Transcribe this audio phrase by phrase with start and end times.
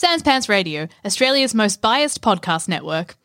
[0.00, 3.16] Sans Pants Radio, Australia's most biased podcast network.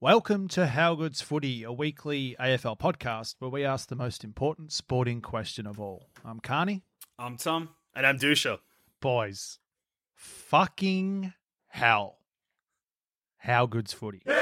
[0.00, 4.70] Welcome to How Good's Footy, a weekly AFL podcast where we ask the most important
[4.70, 6.10] sporting question of all.
[6.24, 6.82] I'm Carney.
[7.18, 7.70] I'm Tom.
[7.92, 8.60] And I'm Dusha.
[9.00, 9.58] Boys,
[10.14, 11.32] fucking
[11.66, 12.18] hell.
[13.38, 14.22] How Good's Footy.
[14.26, 14.40] Season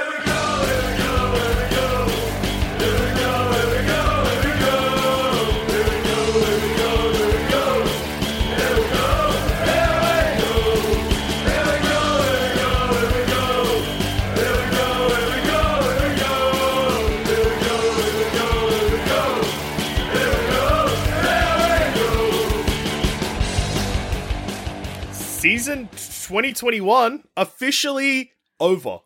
[26.29, 28.98] 2021 officially over.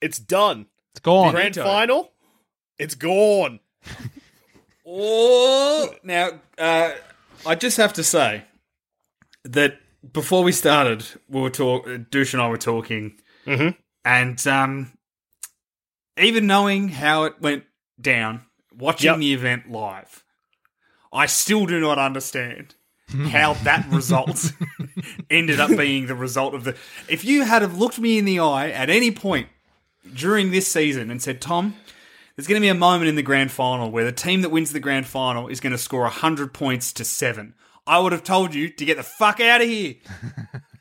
[0.00, 0.66] It's done.
[0.92, 1.32] It's gone.
[1.32, 2.12] Grand final,
[2.78, 3.58] it's gone.
[4.90, 6.92] Oh, now uh,
[7.44, 8.44] I just have to say
[9.44, 9.78] that
[10.14, 11.86] before we started, we were talk.
[12.10, 13.76] Douche and I were talking, Mhm.
[14.06, 14.92] and um,
[16.18, 17.64] even knowing how it went
[18.00, 19.18] down, watching Yep.
[19.18, 20.24] the event live,
[21.12, 22.74] I still do not understand
[23.30, 24.52] how that result
[25.30, 26.76] ended up being the result of the.
[27.08, 29.48] If you had have looked me in the eye at any point
[30.14, 31.74] during this season and said, Tom,
[32.36, 34.72] there's going to be a moment in the grand final where the team that wins
[34.72, 37.54] the grand final is going to score 100 points to seven.
[37.86, 39.94] I would have told you to get the fuck out of here.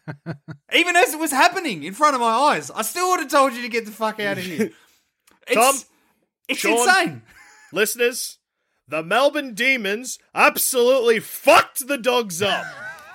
[0.73, 3.53] Even as it was happening in front of my eyes, I still would have told
[3.53, 4.71] you to get the fuck out of here.
[5.47, 5.75] It's, Tom,
[6.49, 6.73] it's Sean.
[6.77, 7.21] insane.
[7.71, 8.37] Listeners,
[8.87, 12.65] the Melbourne Demons absolutely fucked the dogs up.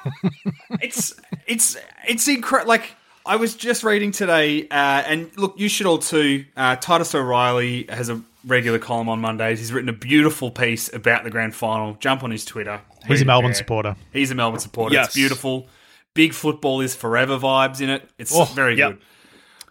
[0.80, 1.14] it's
[1.46, 2.68] it's it's incredible.
[2.68, 2.92] Like
[3.24, 4.74] I was just reading today, uh,
[5.06, 6.44] and look, you should all too.
[6.56, 9.60] Uh, Titus O'Reilly has a regular column on Mondays.
[9.60, 11.94] He's written a beautiful piece about the grand final.
[11.94, 12.80] Jump on his Twitter.
[13.06, 13.54] He's Read a Melbourne there.
[13.58, 13.96] supporter.
[14.12, 14.94] He's a Melbourne supporter.
[14.94, 15.06] Yes.
[15.06, 15.68] It's beautiful.
[16.14, 18.08] Big football is forever vibes in it.
[18.18, 18.92] It's Oh, very yep.
[18.92, 19.02] good.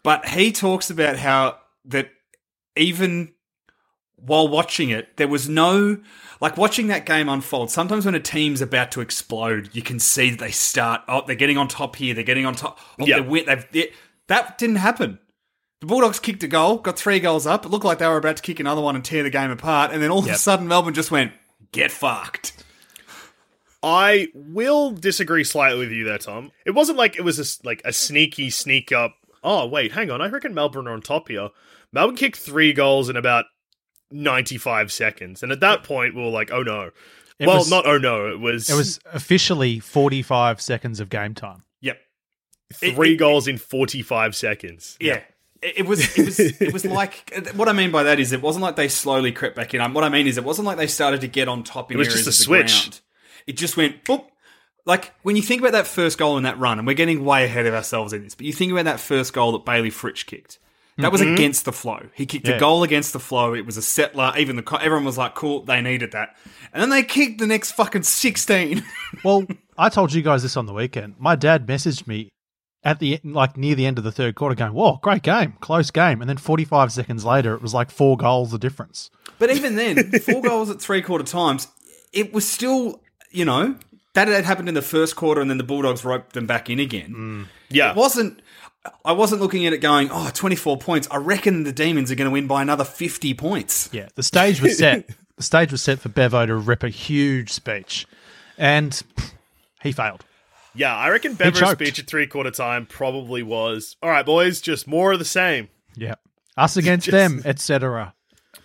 [0.03, 2.09] But he talks about how that
[2.78, 3.34] even
[4.25, 5.97] while watching it, there was no
[6.39, 7.69] like watching that game unfold.
[7.71, 11.01] Sometimes when a team's about to explode, you can see that they start.
[11.07, 12.13] Oh, they're getting on top here.
[12.13, 12.79] They're getting on top.
[12.99, 13.19] Oh, Yeah.
[13.21, 13.43] they.
[13.43, 13.91] They've, they-
[14.27, 15.19] that didn't happen.
[15.81, 17.65] The Bulldogs kicked a goal, got three goals up.
[17.65, 19.91] It looked like they were about to kick another one and tear the game apart.
[19.91, 21.33] And then all of a sudden, Melbourne just went,
[21.71, 22.63] "Get fucked."
[23.83, 26.51] I will disagree slightly with you there, Tom.
[26.65, 29.15] It wasn't like it was a, like a sneaky sneak up.
[29.43, 30.21] Oh wait, hang on.
[30.21, 31.49] I reckon Melbourne are on top here.
[31.91, 33.45] Melbourne kicked three goals in about
[34.11, 36.91] ninety-five seconds, and at that point, we were like, "Oh no."
[37.39, 38.27] It well, was- not oh no.
[38.27, 41.63] It was It was officially 45 seconds of game time.
[41.81, 41.97] Yep.
[42.73, 44.95] three it- goals in forty-five seconds.
[44.99, 45.22] Yeah.
[45.61, 48.41] It it was, it was, it was like what I mean by that is it
[48.41, 49.94] wasn't like they slowly crept back in.
[49.94, 51.99] What I mean is it wasn't like they started to get on top in It
[51.99, 52.81] was areas just a of the switch.
[52.83, 53.01] ground.
[53.47, 54.25] It just went boop.
[54.85, 57.45] Like when you think about that first goal in that run, and we're getting way
[57.45, 60.25] ahead of ourselves in this, but you think about that first goal that Bailey Fritsch
[60.25, 60.57] kicked.
[60.97, 61.34] That was mm-hmm.
[61.34, 62.00] against the flow.
[62.13, 62.56] He kicked Yeah.
[62.56, 63.53] a goal against the flow.
[63.53, 64.34] It was a settler.
[64.38, 66.35] Even the everyone was like, "Cool, they needed that."
[66.74, 68.84] And then they kicked the next fucking sixteen.
[69.23, 69.46] Well,
[69.78, 71.16] I told you guys this on the weekend.
[71.20, 72.29] My dad messaged me
[72.84, 75.91] at the like near the end of the third quarter, going, "Whoa, great game, close
[75.91, 79.09] game," and then 45 seconds later, it was like four goals the difference.
[79.40, 81.67] But even then, four goals at three quarter times,
[82.14, 83.02] it was still,
[83.32, 83.76] you know,
[84.14, 86.79] that had happened in the first quarter and then the Bulldogs roped them back in
[86.79, 87.14] again.
[87.14, 87.47] Mm.
[87.70, 87.91] Yeah.
[87.91, 88.41] It wasn't,
[89.05, 91.07] I wasn't looking at it going, oh, 24 points.
[91.11, 93.89] I reckon the Demons are going to win by another 50 points.
[93.91, 95.07] Yeah, the stage was set.
[95.37, 98.07] the stage was set for Bevo to rip a huge speech,
[98.57, 98.99] and
[99.83, 100.25] he failed.
[100.73, 101.73] Yeah, I reckon Bevo's choked.
[101.73, 105.67] speech at three quarter time probably was, all right, boys, just more of the same.
[105.95, 106.16] Yeah,
[106.57, 108.16] us against Just- them, etc.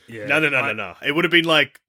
[0.08, 0.26] Yeah.
[0.26, 0.94] No, no, no, no, no.
[1.04, 1.80] It would have been like,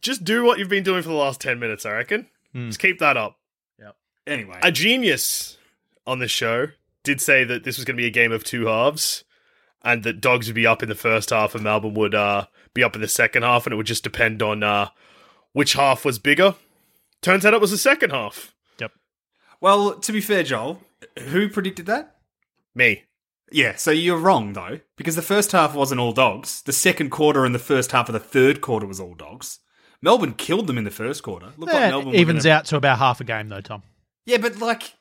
[0.00, 2.26] just do what you've been doing for the last 10 minutes, I reckon.
[2.52, 2.68] Hmm.
[2.68, 3.38] Just keep that up.
[3.78, 3.90] Yeah.
[4.26, 5.58] Anyway, A genius
[6.06, 6.68] on this show
[7.06, 9.24] did say that this was going to be a game of two halves
[9.82, 12.82] and that dogs would be up in the first half and Melbourne would uh, be
[12.82, 14.88] up in the second half and it would just depend on uh,
[15.52, 16.56] which half was bigger.
[17.22, 18.52] Turns out it was the second half.
[18.80, 18.92] Yep.
[19.60, 20.80] Well, to be fair, Joel,
[21.28, 22.16] who predicted that?
[22.74, 23.04] Me.
[23.52, 26.62] Yeah, so you're wrong though, because the first half wasn't all dogs.
[26.62, 29.60] The second quarter and the first half of the third quarter was all dogs.
[30.02, 31.52] Melbourne killed them in the first quarter.
[31.56, 33.84] Looked like Melbourne evens gonna- out to about half a game, though, Tom.
[34.26, 34.95] Yeah, but like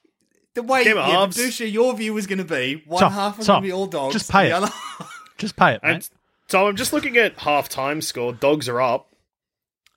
[0.56, 1.38] the way Game of yeah, halves.
[1.38, 3.72] Dusha, your view was going to be one Tom, half was Tom, going to be
[3.74, 4.14] all dogs.
[4.14, 4.52] just pay it.
[4.54, 4.72] Other-
[5.38, 6.10] Just pay it, And mate.
[6.48, 8.32] so I'm just looking at half time score.
[8.32, 9.14] Dogs are up.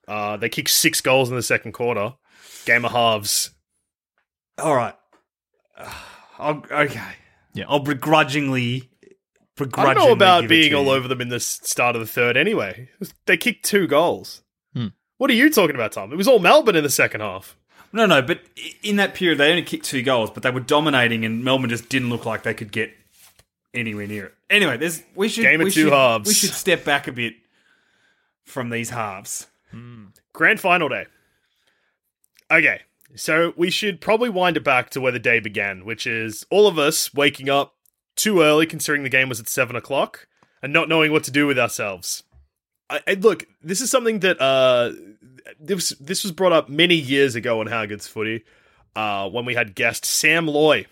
[0.08, 2.14] Uh, they kicked six goals in the second quarter.
[2.66, 3.50] Game of halves.
[4.58, 4.94] all right.
[6.38, 7.00] I'll, okay.
[7.54, 7.64] Yeah.
[7.68, 8.90] I'll begrudgingly.
[9.04, 9.08] I
[9.56, 10.90] begrudgingly don't know about being all you.
[10.90, 12.88] over them in the start of the third anyway.
[13.26, 14.42] They kicked two goals.
[14.74, 14.88] Hmm.
[15.18, 16.12] What are you talking about, Tom?
[16.12, 17.56] It was all Melbourne in the second half.
[17.92, 18.40] No, no, but
[18.82, 21.88] in that period they only kicked two goals, but they were dominating, and Melbourne just
[21.88, 22.92] didn't look like they could get
[23.72, 24.34] anywhere near it.
[24.50, 26.28] Anyway, there's we should Game of we two should, halves.
[26.28, 27.34] We should step back a bit
[28.44, 29.46] from these halves.
[29.70, 30.06] Hmm.
[30.32, 31.06] Grand final day.
[32.50, 32.80] Okay,
[33.14, 36.66] so we should probably wind it back to where the day began, which is all
[36.66, 37.74] of us waking up
[38.16, 40.26] too early, considering the game was at seven o'clock,
[40.62, 42.22] and not knowing what to do with ourselves.
[42.90, 44.92] I, I, look, this is something that uh,
[45.60, 48.44] this this was brought up many years ago on How Good's Footy,
[48.96, 50.86] uh, when we had guest Sam Loy,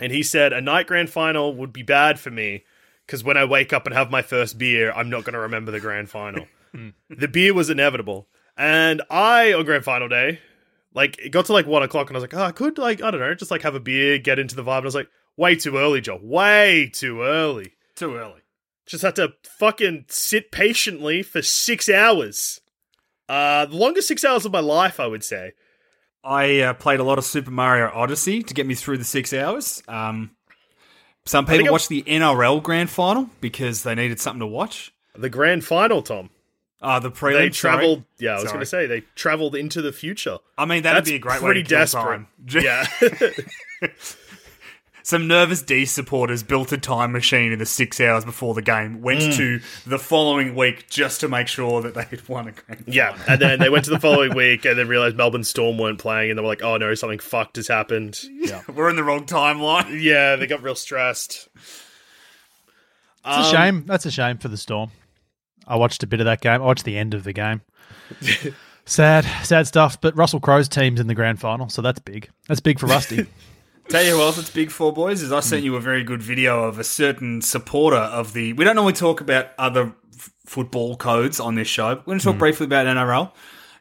[0.00, 2.64] and he said a night grand final would be bad for me
[3.06, 5.72] because when I wake up and have my first beer, I'm not going to remember
[5.72, 6.46] the grand final.
[7.10, 8.28] the beer was inevitable.
[8.56, 10.38] And I, on grand final day,
[10.94, 13.02] like, it got to like one o'clock and I was like, oh, I could, like,
[13.02, 14.78] I don't know, just like have a beer, get into the vibe.
[14.78, 16.20] And I was like, way too early, Joe.
[16.22, 17.72] Way too early.
[17.96, 18.39] Too early.
[18.90, 22.60] Just had to fucking sit patiently for six hours.
[23.28, 25.52] Uh, the longest six hours of my life, I would say.
[26.24, 29.32] I uh, played a lot of Super Mario Odyssey to get me through the six
[29.32, 29.80] hours.
[29.86, 30.32] Um,
[31.24, 34.92] some people watched the NRL Grand Final because they needed something to watch.
[35.14, 36.30] The grand final, Tom.
[36.82, 37.52] Uh, the prelude.
[37.52, 37.76] They sorry.
[37.76, 38.04] traveled.
[38.18, 40.38] Yeah, I was going to say they traveled into the future.
[40.58, 42.02] I mean, that'd That's be a great pretty way to desperate.
[42.02, 42.26] time.
[42.48, 42.86] Yeah.
[45.02, 49.00] Some nervous D supporters built a time machine in the six hours before the game,
[49.02, 49.36] went Mm.
[49.36, 52.84] to the following week just to make sure that they had won a game.
[52.86, 55.98] Yeah, and then they went to the following week and then realized Melbourne Storm weren't
[55.98, 58.62] playing, and they were like, "Oh no, something fucked has happened." final.
[58.74, 60.00] We're in the wrong timeline.
[60.02, 61.48] Yeah, they got real stressed.
[61.56, 61.84] It's
[63.24, 63.84] Um, a shame.
[63.86, 64.90] That's a shame for the Storm.
[65.66, 66.62] I watched a bit of that game.
[66.62, 67.60] I watched the end of the game.
[68.86, 70.00] sad, sad stuff.
[70.00, 72.28] But Russell Crowe's team's in the grand final, so that's big.
[72.48, 73.26] That's big for Rusty.
[73.90, 76.22] Tell you who else it's big for, boys, is I sent you a very good
[76.22, 78.52] video of a certain supporter of the.
[78.52, 81.88] We don't normally talk about other f- football codes on this show.
[81.96, 83.32] We're going to talk briefly about NRL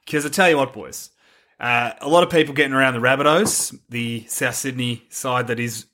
[0.03, 1.11] because I tell you what, boys,
[1.59, 5.85] uh, a lot of people getting around the Rabbitohs, the South Sydney side that is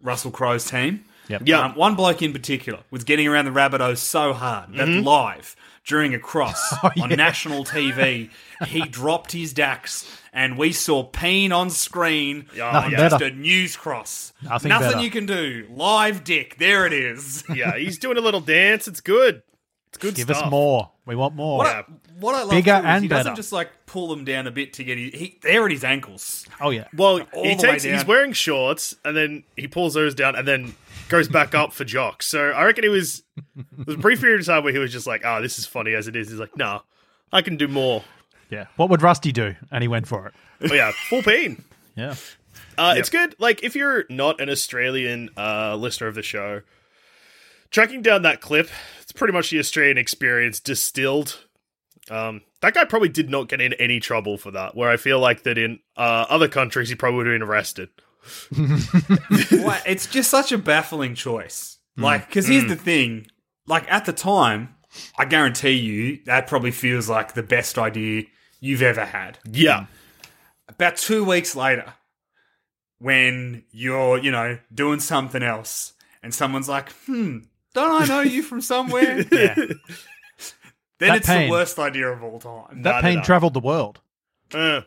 [0.00, 1.04] Russell Crowe's team.
[1.26, 1.42] Yep.
[1.44, 1.64] Yeah.
[1.64, 6.14] Um, one bloke in particular was getting around the Rabbitohs so hard that live during
[6.14, 6.62] a cross
[7.00, 8.30] on national TV,
[8.66, 12.46] he dropped his Dax and we saw Peen on screen.
[12.54, 12.96] Yeah, Nothing yeah.
[12.98, 13.34] Just better.
[13.34, 14.32] a news cross.
[14.42, 15.00] Nothing Nothing better.
[15.02, 15.66] you can do.
[15.70, 16.56] Live dick.
[16.58, 17.44] There it is.
[17.54, 18.88] yeah, he's doing a little dance.
[18.88, 19.42] It's good.
[19.88, 20.26] It's good stuff.
[20.26, 20.46] Give stuff.
[20.46, 20.90] us more.
[21.06, 21.58] We want more.
[21.58, 21.82] What, Yeah.
[21.88, 24.46] I, what I love Bigger too is and he doesn't just like pull them down
[24.46, 26.44] a bit to get his, he, there at his ankles.
[26.60, 26.88] Oh yeah.
[26.94, 27.84] Well, All he takes.
[27.84, 30.74] He's wearing shorts, and then he pulls those down, and then
[31.08, 32.26] goes back up for jocks.
[32.26, 33.22] So I reckon it was
[33.56, 35.64] there was a brief period of time where he was just like, "Ah, this is
[35.64, 36.80] funny as it is." He's like, "Nah,
[37.32, 38.02] I can do more."
[38.50, 38.66] Yeah.
[38.76, 39.54] What would Rusty do?
[39.70, 40.34] And he went for it.
[40.70, 41.64] Oh yeah, full pain.
[41.96, 42.14] Yeah.
[42.76, 43.34] Uh, It's good.
[43.40, 46.62] Like if you're not an Australian uh, listener of the show,
[47.70, 48.68] tracking down that clip,
[49.02, 51.44] it's pretty much the Australian experience distilled.
[52.08, 54.76] Um, that guy probably did not get in any trouble for that.
[54.76, 57.88] Where I feel like that in uh, other countries he probably would have been arrested.
[59.50, 61.78] Well, it's just such a baffling choice.
[61.96, 63.26] Like, because here's the thing.
[63.66, 64.76] Like, at the time,
[65.18, 68.24] I guarantee you that probably feels like the best idea
[68.60, 69.38] you've ever had.
[69.50, 69.86] Yeah,
[70.68, 71.94] about two weeks later,
[72.98, 77.38] when you're, you know, doing something else, and someone's like, hmm,
[77.74, 79.24] don't I know you from somewhere?
[79.30, 79.54] Yeah.
[79.54, 79.78] then
[81.10, 81.46] That it's pain.
[81.46, 82.82] the worst idea of all time.
[82.82, 84.00] That Not pain travelled the world.
[84.52, 84.84] Uh, Do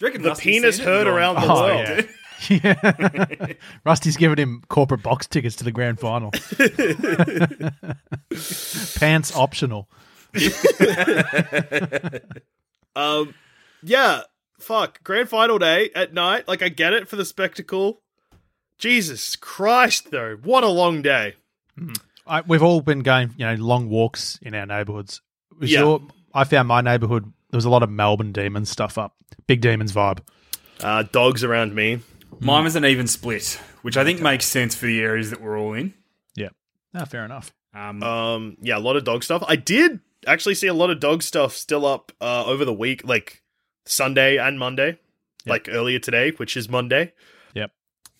[0.00, 1.88] you reckon the Rusty's penis seen heard around the Oh, world.
[1.88, 2.02] yeah.
[2.50, 3.52] Yeah.
[3.86, 6.30] Rusty's giving him corporate box tickets to the grand final.
[8.98, 9.88] Pants optional.
[12.96, 13.34] Um,
[13.82, 14.22] yeah,
[14.58, 15.02] fuck.
[15.04, 16.46] Grand final day at night.
[16.48, 18.00] Like I get it for the spectacle.
[18.78, 21.34] Jesus Christ, though, what a long day.
[22.26, 25.20] I, we've all been going, you know, long walks in our neighbourhoods.
[25.58, 25.80] Was Yeah.
[25.80, 29.14] your, I found my neighborhood there was a lot of Melbourne Demons stuff up.
[29.46, 30.18] Big Demons vibe.
[30.80, 32.00] Uh, dogs around me.
[32.40, 35.56] Mine was an even split, which I think makes sense for the areas that we're
[35.58, 35.94] all in.
[36.34, 36.48] Yeah.
[36.94, 37.52] Ah, fair enough.
[37.72, 39.44] Um, Um, yeah, a lot of dog stuff.
[39.46, 43.06] I did actually see a lot of dog stuff still up uh, over the week,
[43.06, 43.42] like
[43.86, 44.98] Sunday and Monday,
[45.46, 47.12] like earlier today, which is Monday.
[47.54, 47.70] Yep.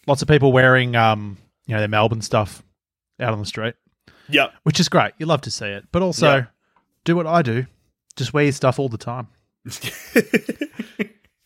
[0.06, 2.62] Lots of people wearing um, you know, their Melbourne stuff
[3.20, 3.75] out on the street,
[4.28, 5.12] Yeah, which is great.
[5.18, 5.84] You love to see it.
[5.92, 6.44] But also Yeah.
[7.04, 7.66] do what I do.
[8.16, 9.28] Just wear your stuff all the time.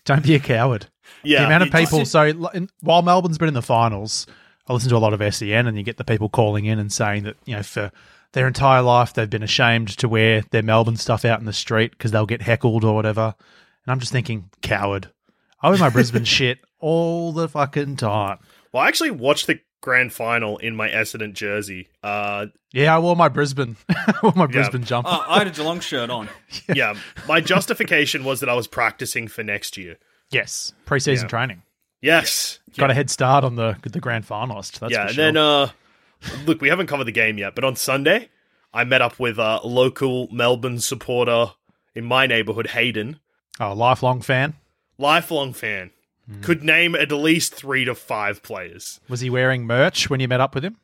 [0.05, 0.87] Don't be a coward.
[1.23, 1.41] yeah.
[1.41, 2.05] the amount of You- people.
[2.07, 4.27] So in, while Melbourne's been in the finals,
[4.67, 6.93] I listen to a lot of SEN, and you get the people calling in and
[6.93, 7.91] saying that you know for
[8.33, 11.93] their entire life they've been ashamed to wear their Melbourne stuff out in the street
[11.93, 13.35] because they'll get heckled or whatever.
[13.85, 15.11] And I'm just thinking, coward.
[15.63, 18.39] I wear my Brisbane shit all the fucking time.
[18.73, 21.89] Well, I actually watched the grand final in my Essendon jersey.
[22.03, 25.09] Uh, Yeah, I wore my Brisbane, I wore my Brisbane jumper.
[25.13, 26.29] oh, I had a Geelong shirt on.
[26.75, 26.95] yeah,
[27.27, 29.97] my justification was that I was practicing for next year.
[30.31, 31.29] yes, preseason Yeah.
[31.29, 31.63] training.
[32.01, 32.61] Yes.
[32.77, 34.79] Got a head start on the the grand finalist.
[34.79, 35.25] That's yeah, for and sure.
[35.25, 35.69] then uh
[36.47, 38.29] look, we haven't covered the game yet, but on Sunday,
[38.73, 41.53] I met up with a local Melbourne supporter
[41.95, 43.19] in my neighborhood, Hayden,
[43.61, 44.55] oh, lifelong fan.
[44.99, 45.91] lifelong fan.
[46.31, 46.41] Hmm.
[46.43, 49.01] Could name at least 3 to 5 players.
[49.09, 50.77] Was he wearing merch when you met up with him?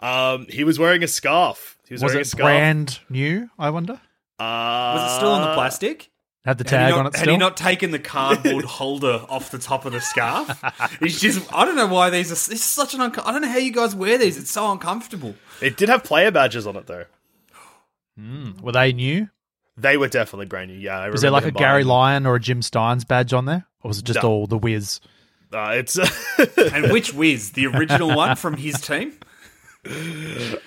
[0.00, 1.78] Um he was wearing a scarf.
[1.88, 2.44] He was, Was wearing it a scarf.
[2.44, 3.48] brand new?
[3.58, 4.00] I wonder.
[4.38, 6.10] Uh, Was it still in the plastic?
[6.46, 7.32] Had the tag he not, on it had still.
[7.34, 10.62] he not taken the cardboard holder off the top of the scarf?
[11.00, 13.42] He's just, I don't know why these are, this is such an, unco- I don't
[13.42, 14.38] know how you guys wear these.
[14.38, 15.34] It's so uncomfortable.
[15.60, 17.04] It did have player badges on it though.
[18.62, 19.28] Were they new?
[19.76, 20.78] They were definitely brand new.
[20.78, 23.44] Yeah, I Was there like a remember Gary Lyon or a Jim Stynes badge on
[23.44, 23.66] there?
[23.82, 24.28] Or was it just No.
[24.30, 25.00] all the whiz?
[25.52, 25.98] Uh, it's
[26.72, 27.52] And which Wiz?
[27.52, 29.12] The original one from his team?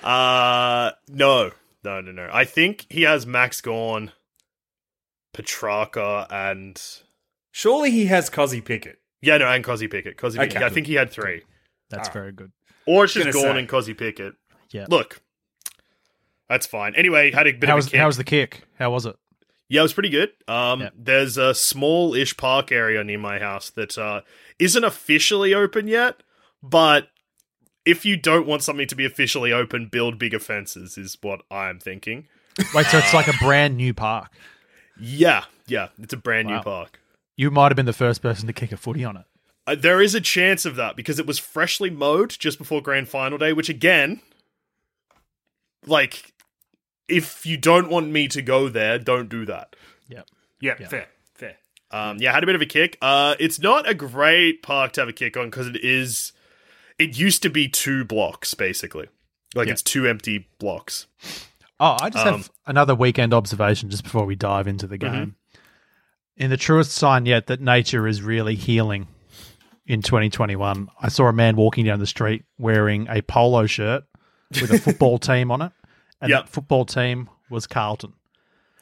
[0.04, 1.52] uh no.
[1.84, 2.30] No, no, no.
[2.32, 4.12] I think he has Max Gawn,
[5.34, 6.82] Petrarca, and
[7.52, 9.00] Surely he has Kozzy Pickett.
[9.22, 10.18] yeah, no, and Kozzy Pickett.
[10.18, 10.58] Kozzy Pickett.
[10.58, 10.66] Okay.
[10.66, 11.44] I think he had three,
[11.90, 12.52] That's very good.
[12.86, 13.60] or it's just Gonna Gawn say.
[13.60, 14.34] and Kozzy Pickett.
[14.72, 14.86] Yeah.
[14.90, 15.22] Look,
[16.48, 16.96] that's fine.
[16.96, 18.00] Anyway, had a bit How of was kick.
[18.00, 18.64] how was the kick?
[18.78, 19.16] How was it?
[19.68, 20.32] Yeah, it was pretty good.
[20.48, 20.90] Um, Yeah.
[20.98, 24.22] there's a small-ish park area near my house that uh,
[24.58, 26.24] isn't officially open yet,
[26.64, 27.10] but
[27.86, 31.80] if you don't want something to be officially open, build bigger fences is what I'm
[31.80, 32.28] thinking.
[32.74, 34.32] Wait, so it's like a brand new park.
[35.00, 37.00] Yeah, yeah, it's a brand new park.
[37.38, 39.26] You might have been the first person to kick a footy on it.
[39.68, 43.08] Uh, there is a chance of that because it was freshly mowed just before grand
[43.08, 44.20] final day, which again,
[45.86, 46.34] like,
[47.08, 49.76] if you don't want me to go there, don't do that.
[50.08, 50.28] Yep.
[50.62, 50.88] Yeah, Yeah.
[50.88, 51.58] fair, fair.
[51.92, 52.98] Um, yeah, had a bit of a kick.
[53.02, 56.34] Uh, it's not a great park to have a kick on because it is.
[56.98, 59.08] It used to be two blocks basically,
[59.56, 59.74] like Yeah.
[59.74, 61.08] it's two empty blocks.
[61.80, 65.12] Oh, I just Um, have another weekend observation just before we dive into the game.
[65.56, 66.44] Mm-hmm.
[66.44, 69.08] In the truest sign yet that nature is really healing
[69.86, 74.04] in 2021, I saw a man walking down the street wearing a polo shirt
[74.62, 75.72] with a football team on it,
[76.22, 76.40] and Yep.
[76.46, 78.14] that football team was Carlton.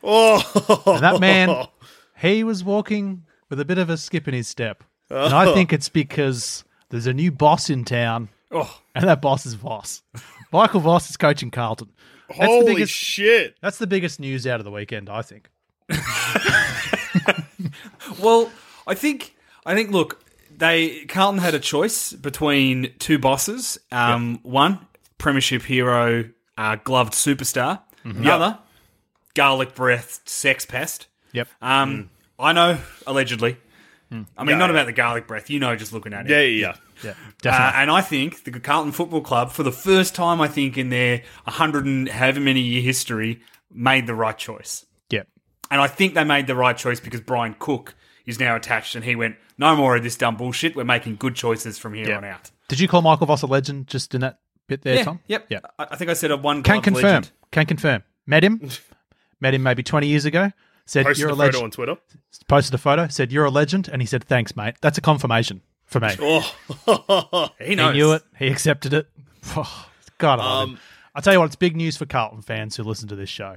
[0.04, 1.68] Oh, And that man,
[2.18, 4.84] he was walking with a bit of a skip in his step.
[5.10, 9.46] And I think it's because there's a new boss in town, Oh, and that boss
[9.46, 10.04] is Voss.
[10.52, 11.90] Michael Voss is coaching Carlton.
[12.28, 13.56] That's the holy biggest, shit!
[13.62, 15.50] That's the biggest news out of the weekend, I think.
[18.22, 18.52] well,
[18.86, 20.24] I think I think look,
[20.56, 23.78] they Carlton had a choice between two bosses.
[23.92, 24.80] Um, one
[25.18, 26.26] Premiership hero,
[26.58, 27.82] uh, gloved superstar.
[28.06, 28.58] The other
[29.38, 31.08] garlic breathed sex pest.
[31.34, 31.48] Yep.
[31.62, 33.58] Um, I know allegedly.
[34.12, 34.26] I mean.
[34.38, 34.72] Yeah, not yeah.
[34.72, 35.50] about the garlic breath.
[35.50, 36.30] You know, just looking at it.
[36.30, 37.14] Yeah, yeah, yeah.
[37.44, 40.78] Yeah, Uh, and I think the Carlton Football Club, for the first time, I think
[40.78, 44.86] in their 100 and however many year history, made the right choice.
[45.10, 45.28] yep.
[45.70, 49.04] And I think they made the right choice because Brian Cook is now attached and
[49.06, 50.76] he went, no more of this dumb bullshit.
[50.76, 52.18] We're making good choices from here Yeah.
[52.18, 52.52] on out.
[52.70, 55.20] Did you call Michael Voss a legend just in that bit there, Yeah, Tom?
[55.28, 55.46] yep.
[55.50, 55.60] Yeah.
[55.80, 57.04] I, I think I said a one Can confirm.
[57.04, 57.32] legend.
[57.52, 58.04] Can confirm.
[58.26, 58.70] Met him.
[59.42, 60.52] Met him maybe 20 years ago.
[60.86, 61.64] Said Posted you're a a photo legend.
[61.66, 61.98] on Twitter.
[62.48, 63.08] Posted a photo.
[63.10, 64.76] Said you're a legend, and he said thanks, mate.
[64.82, 66.10] That's a confirmation for me.
[66.20, 68.24] Oh, He He knew it.
[68.38, 69.08] He accepted it.
[70.20, 70.80] God, I um,
[71.16, 73.56] I'll tell you what, it's big news for Carlton fans who listen to this show.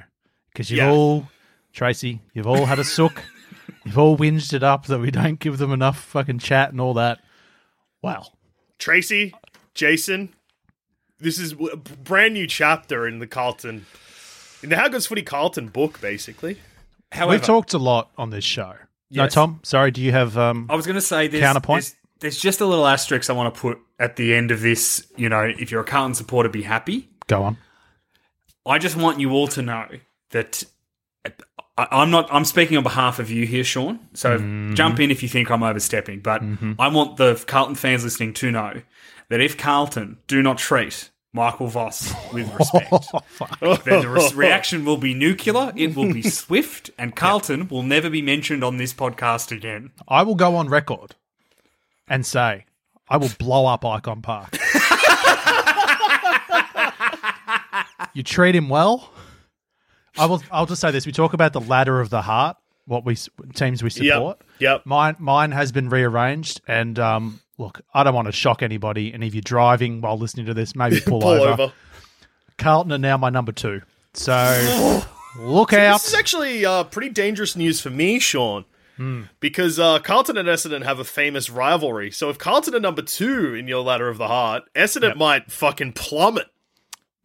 [0.52, 0.90] Because you've Yeah.
[0.90, 1.28] all,
[1.72, 3.22] Tracy, you've all had a sook.
[3.84, 6.94] you've all whinged it up that we don't give them enough fucking chat and all
[6.94, 7.20] that.
[8.02, 8.26] Wow.
[8.78, 9.34] Tracy,
[9.74, 10.30] Jason,
[11.18, 13.84] this is a brand new chapter in the Carlton,
[14.62, 16.58] in the How Good's Footy Carlton book, basically.
[17.12, 18.74] However, We've talked a lot on this show.
[19.10, 20.38] No, Tom, sorry, do you have.
[20.38, 20.66] um?
[20.70, 21.82] I was going to say there's, Counterpoint?
[21.82, 25.06] There's, there's just a little asterisk I want to put at the end of this.
[25.16, 27.08] You know, if you're a Carlton supporter, be happy.
[27.26, 27.56] Go on.
[28.66, 29.88] I just want you all to know
[30.30, 30.62] that
[31.76, 32.32] I'm not.
[32.32, 34.00] I'm speaking on behalf of you here, Sean.
[34.14, 34.74] So mm-hmm.
[34.74, 36.20] jump in if you think I'm overstepping.
[36.20, 36.72] But mm-hmm.
[36.78, 38.82] I want the Carlton fans listening to know
[39.28, 42.92] that if Carlton do not treat Michael Voss with respect,
[43.62, 45.72] oh, then the re- reaction will be nuclear.
[45.74, 49.92] It will be swift, and Carlton will never be mentioned on this podcast again.
[50.06, 51.14] I will go on record
[52.10, 52.66] and say
[53.08, 54.54] I will blow up Ikon Park.
[58.14, 59.10] you treat him well.
[60.18, 60.42] I will.
[60.50, 63.16] I'll just say this: we talk about the ladder of the heart, what we
[63.54, 64.42] teams we support.
[64.58, 64.84] Yep.
[64.84, 69.12] Mine, mine has been rearranged, and um, look, I don't want to shock anybody.
[69.12, 71.62] And if you're driving while listening to this, maybe pull, Pull over.
[71.62, 71.72] over.
[72.58, 73.80] Carlton are now my number two,
[74.12, 75.02] so
[75.38, 76.00] look out.
[76.00, 78.64] This is actually uh, pretty dangerous news for me, Sean.
[79.40, 82.10] Because uh, Carlton and Essendon have a famous rivalry.
[82.10, 85.92] So if Carlton are number two in your ladder of the heart, Essendon might fucking
[85.94, 86.48] plummet.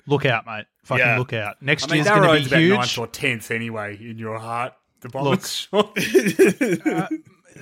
[0.08, 0.66] Look out, mate.
[0.84, 1.18] Fucking Yeah.
[1.18, 1.62] look out.
[1.62, 2.78] Next I mean, year's going to be about huge.
[2.78, 4.74] ninth or tenth anyway in your heart.
[5.02, 5.68] The Bombers.
[5.72, 7.10] Sure.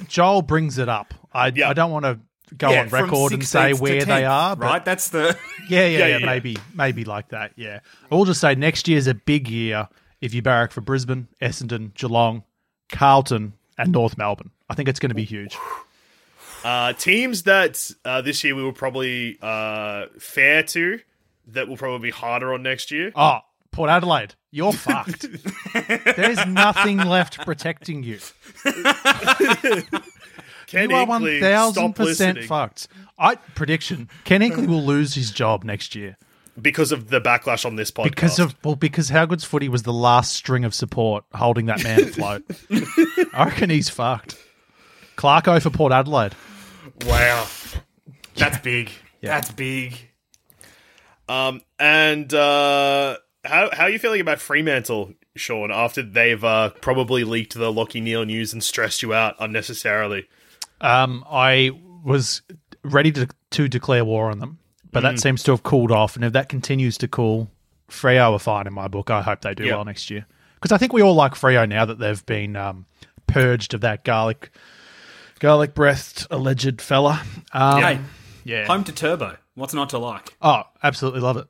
[0.07, 1.13] Joel brings it up.
[1.33, 1.69] I, Yeah.
[1.69, 2.19] I don't want to
[2.57, 4.85] go Yeah, on record and say 16th to where they are, but right?
[4.85, 5.37] That's the
[5.69, 6.25] yeah, yeah, Yeah, yeah, yeah.
[6.25, 7.53] maybe, maybe like that.
[7.55, 7.79] Yeah,
[8.11, 9.87] I'll just say next year's a big year
[10.21, 12.43] if you barrack for Brisbane, Essendon, Geelong,
[12.89, 14.51] Carlton, and North Melbourne.
[14.69, 15.57] I think it's going to be huge.
[16.63, 20.99] Uh, teams that uh, this year we will probably uh, fair to,
[21.47, 23.11] that will probably be harder on next year.
[23.15, 23.39] Oh,
[23.71, 25.25] Port Adelaide, you're fucked.
[26.15, 28.19] There's nothing left protecting you.
[30.67, 31.05] Ken you are
[31.39, 32.47] thousand stop percent listening.
[32.47, 32.87] fucked.
[33.17, 36.17] I prediction: Ken Hinkley will lose his job next year.
[36.61, 38.03] Because of the backlash on this podcast.
[38.11, 41.83] Because of well, because How Good's Footy was the last string of support holding that
[41.83, 42.43] man afloat.
[43.33, 44.37] I reckon he's fucked.
[45.17, 46.35] Clarko for Port Adelaide.
[47.05, 47.47] wow.
[48.35, 48.91] That's big.
[49.21, 49.29] Yeah.
[49.29, 49.97] That's big.
[51.29, 55.71] um, and uh, how how are you feeling about Fremantle, Sean?
[55.71, 60.27] After they've uh, probably leaked the Lachie Neale news and stressed you out unnecessarily.
[60.81, 61.71] Um, I
[62.03, 62.41] was
[62.83, 64.59] ready to to declare war on them,
[64.93, 66.15] but that seems to have cooled off.
[66.15, 67.49] And if that continues to cool,
[67.89, 69.09] Freo are fine in my book.
[69.09, 69.75] I hope they do Yeah.
[69.75, 70.25] well next year
[70.55, 72.85] because I think we all like Freo now that they've been um,
[73.27, 74.51] purged of that garlic
[75.39, 77.21] garlic breathed alleged fella.
[77.51, 77.99] Um, Hey,
[78.45, 78.65] yeah.
[78.65, 79.37] home to Turbo.
[79.55, 80.35] What's not to like?
[80.41, 81.47] Oh, absolutely love it.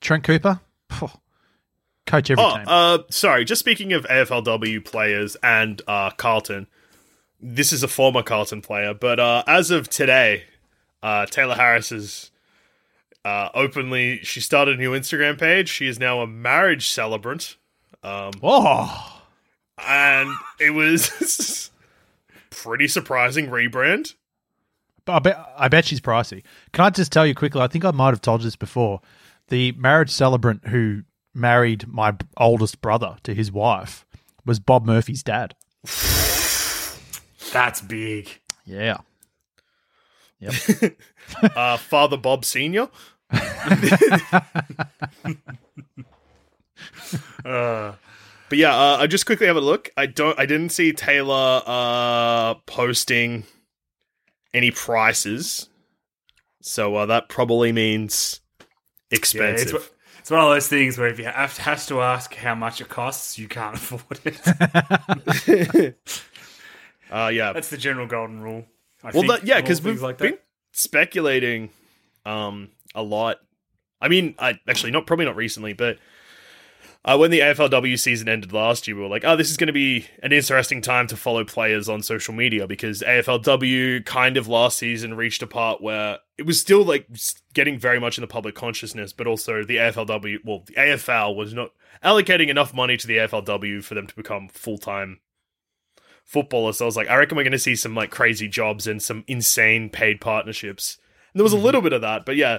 [0.00, 0.60] Trent Cooper,
[0.92, 1.10] Phew.
[2.06, 2.64] coach every Oh, team.
[2.66, 3.44] uh, sorry.
[3.44, 6.66] Just speaking of AFLW players and uh, Carlton,
[7.40, 10.44] this is a former Carlton player, but uh, as of today,
[11.02, 12.29] uh, Tayla Harris is
[13.24, 14.20] uh, openly.
[14.22, 15.68] She started a new Instagram page.
[15.68, 17.56] She is now a marriage celebrant,
[18.02, 19.22] Um, oh,
[19.86, 21.70] and it was
[22.50, 24.14] pretty surprising rebrand.
[25.06, 26.42] I bet I bet she's pricey.
[26.72, 27.60] Can I just tell you quickly?
[27.60, 29.00] I think I might have told you this before.
[29.48, 31.02] The marriage celebrant who
[31.34, 34.04] married my oldest brother to his wife
[34.44, 35.54] was Bob Murphy's dad.
[37.52, 38.28] That's big.
[38.64, 38.98] Yeah.
[40.40, 40.54] Yep.
[41.54, 42.88] Uh, Father Bob Senior.
[47.44, 47.92] Uh,
[48.48, 49.90] But yeah, uh, I just quickly have a look.
[49.96, 50.36] I don't.
[50.38, 53.44] I didn't see Taylor uh, posting
[54.52, 55.68] any prices,
[56.60, 58.66] so uh, that probably means yeah,
[59.12, 59.90] it's, expensive.
[60.18, 62.88] it's one of those things where if you have has to ask how much it
[62.88, 65.96] costs, you can't afford it.
[67.10, 67.52] uh, yeah.
[67.52, 68.66] That's the general golden rule.
[69.02, 70.38] I well, that, yeah, because we've like been
[70.72, 71.70] speculating
[72.24, 73.38] um, a lot.
[74.00, 75.98] I mean, I actually not probably not recently, but
[77.04, 79.68] uh, when the AFLW season ended last year, we were like, "Oh, this is going
[79.68, 84.48] to be an interesting time to follow players on social media because AFLW kind of
[84.48, 87.08] last season reached a part where it was still like
[87.54, 91.54] getting very much in the public consciousness, but also the AFLW, well, the AFL was
[91.54, 91.70] not
[92.04, 95.20] allocating enough money to the AFLW for them to become full time
[96.30, 96.78] footballers.
[96.78, 99.02] So I was like, I reckon we're going to see some like crazy jobs and
[99.02, 100.96] some insane paid partnerships.
[101.32, 102.58] And there was a little bit of that, but yeah,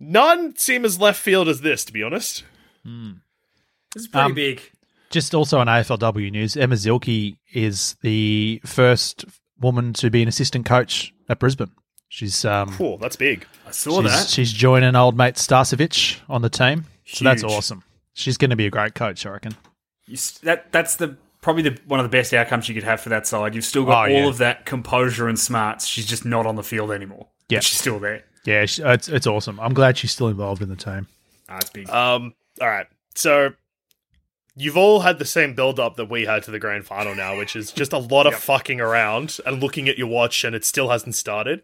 [0.00, 2.44] none seem as left field as this, to be honest.
[2.84, 4.62] This is pretty Um, big.
[5.10, 9.24] Just also on AFLW news, Emma Zielke is the first
[9.60, 11.70] woman to be an assistant coach at Brisbane.
[12.08, 13.46] She's um, Cool, that's big.
[13.66, 14.28] I saw she's, that.
[14.28, 17.82] she's joining old mate Starcevich on the team, so that's awesome.
[18.14, 19.54] She's going to be a great coach, I reckon.
[20.06, 23.08] You that that's the probably the one of the best outcomes you could have for
[23.10, 23.54] that side.
[23.54, 24.28] You've still got Oh, all yeah.
[24.28, 25.86] of that composure and smarts.
[25.86, 27.28] She's just not on the field anymore.
[27.48, 27.60] Yeah.
[27.60, 28.24] She's still there.
[28.44, 29.58] Yeah, she, it's it's awesome.
[29.60, 31.06] I'm glad she's still involved in the team.
[31.48, 31.88] Ah, it's big.
[31.90, 33.50] Um, all right, so
[34.56, 37.36] you've all had the same build up that we had to the grand final now,
[37.36, 40.64] which is just a lot of fucking around and looking at your watch, and it
[40.64, 41.62] still hasn't started.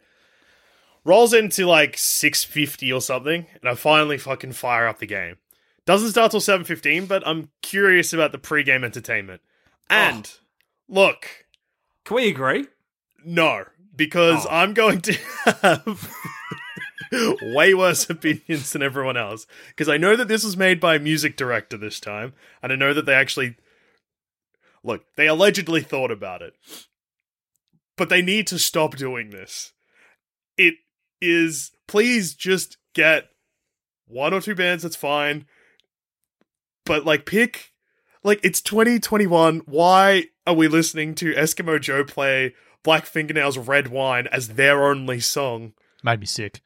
[1.05, 5.37] Rolls into like six fifty or something, and I finally fucking fire up the game.
[5.87, 9.43] Doesn't start till seven fifteen, but I'm curious about the pre-game entertainment.
[9.91, 9.95] Oh.
[9.95, 10.31] And
[10.89, 11.47] look,
[12.05, 12.67] Can we agree?
[13.25, 14.51] no, because Oh.
[14.51, 15.13] I'm going to
[15.63, 16.11] have
[17.43, 19.47] way worse opinions than everyone else.
[19.69, 22.77] Because I know that this was made by a music director this time, and I
[22.77, 23.57] know that they actually
[24.83, 25.05] look.
[25.17, 26.55] They allegedly thought about it,
[27.97, 29.73] but they need to stop doing this.
[30.59, 30.75] It
[31.21, 33.29] is please just get
[34.07, 34.83] one or two bands.
[34.83, 35.47] That's fine,
[36.85, 37.71] but like pick.
[38.25, 39.61] Like it's 2021.
[39.67, 45.21] Why are we listening to Eskimo Joe play Black Fingernails Red Wine as their only
[45.21, 45.75] song?
[46.03, 46.61] Made me sick.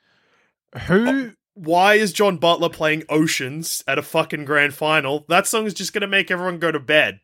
[0.86, 1.08] Who?
[1.08, 5.24] Oh, why is John Butler playing Oceans at a fucking grand final?
[5.28, 7.18] That song is just going to make everyone go to bed.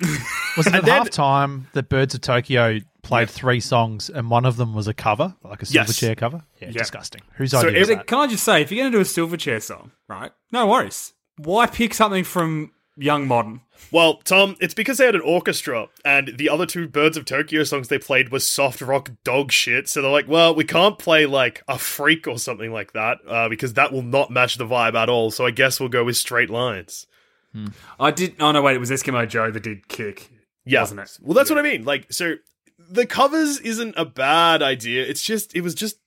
[0.56, 4.44] Was it at And then- halftime that Birds of Tokyo played three songs and one
[4.44, 5.90] of them was a cover, like a Yes.
[5.90, 6.42] Silverchair cover?
[6.60, 6.78] Yeah, Yeah.
[6.78, 7.22] disgusting.
[7.36, 8.06] Whose So idea is every- that?
[8.06, 10.32] Can I just say, if you're going to do a Silverchair song, right?
[10.52, 11.14] No worries.
[11.36, 13.62] Why pick something from Young Modern?
[13.90, 17.64] Well, Tom, it's because they had an orchestra, and the other two Birds of Tokyo
[17.64, 19.88] songs they played was soft rock dog shit.
[19.88, 23.48] So they're like, well, we can't play like a freak or something like that uh,
[23.48, 25.30] because that will not match the vibe at all.
[25.30, 27.06] So I guess we'll go with straight lines.
[27.98, 28.36] I did.
[28.38, 28.76] Oh no, wait.
[28.76, 30.30] It was Eskimo Joe that did kick.
[30.64, 30.80] Yeah.
[30.80, 31.18] Wasn't it?
[31.20, 31.84] Well, that's what I mean.
[31.84, 32.34] Like, so
[32.78, 35.02] the covers isn't a bad idea.
[35.02, 35.98] It's just, it was just,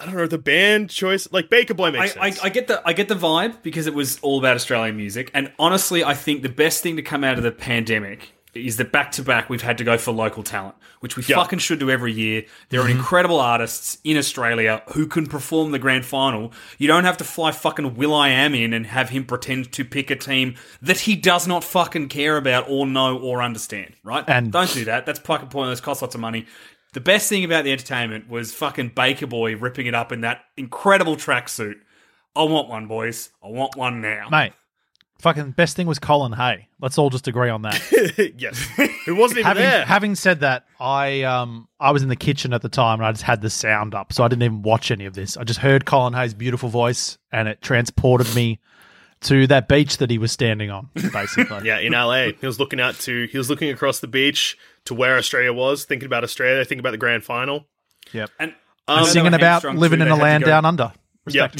[0.00, 1.30] I don't know, the band choice.
[1.30, 2.44] Like, Baker Boy makes I, sense.
[2.44, 5.52] I get the I get the vibe because it was all about Australian music, and
[5.58, 9.12] honestly, I think the best thing to come out of the pandemic is that back
[9.12, 11.36] to back we've had to go for local talent, which we Yeah.
[11.36, 12.44] fucking should do every year.
[12.70, 12.98] There are mm-hmm.
[12.98, 16.52] incredible artists in Australia who can perform the grand final.
[16.78, 19.84] You don't have to fly fucking Will I Am in and have him pretend to
[19.84, 23.94] pick a team that he does not fucking care about or know or understand.
[24.02, 24.24] Right?
[24.26, 25.06] And- don't do that.
[25.06, 25.80] That's fucking pointless.
[25.80, 26.46] Costs lots of money.
[26.92, 30.44] The best thing about the entertainment was fucking Baker Boy ripping it up in that
[30.56, 31.76] incredible tracksuit.
[32.34, 33.30] I want one, boys.
[33.42, 34.28] I want one now.
[34.30, 34.52] Mate,
[35.20, 36.68] fucking best thing was Colin Hay.
[36.80, 38.34] Let's all just agree on that.
[38.38, 38.58] yes.
[39.06, 39.84] Who wasn't even having, there.
[39.84, 43.12] having said that, I um I was in the kitchen at the time and I
[43.12, 45.36] just had the sound up, so I didn't even watch any of this.
[45.36, 48.58] I just heard Colin Hay's beautiful voice and it transported me
[49.22, 51.60] to that beach that he was standing on, basically.
[51.66, 52.32] Yeah, in LA.
[52.40, 54.56] He was looking out to he was looking across the beach
[54.86, 57.66] to where Australia was, thinking about Australia, thinking about the grand final.
[58.12, 58.30] Yep.
[58.38, 58.50] And
[58.88, 60.06] Um, I Singing about living too.
[60.06, 60.92] in a land go- down under.
[61.28, 61.54] Yep.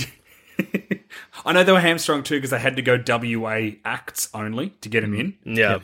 [1.45, 4.89] I know they were hamstrung too because they had to go WA acts only to
[4.89, 5.37] get him in.
[5.45, 5.79] Yeah.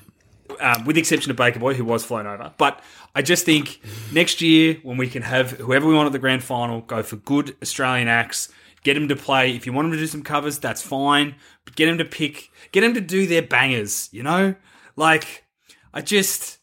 [0.60, 2.52] um, with the exception of Baker Boy, who was flown over.
[2.58, 2.82] But
[3.14, 3.80] I just think
[4.12, 7.16] next year, when we can have whoever we want at the grand final go for
[7.16, 8.48] good Australian acts,
[8.86, 9.50] get them to play.
[9.50, 11.34] If you want them to do some covers, that's fine.
[11.64, 14.54] But get them to pick, get them to do their bangers, you know?
[14.94, 15.44] Like,
[15.92, 16.58] I just,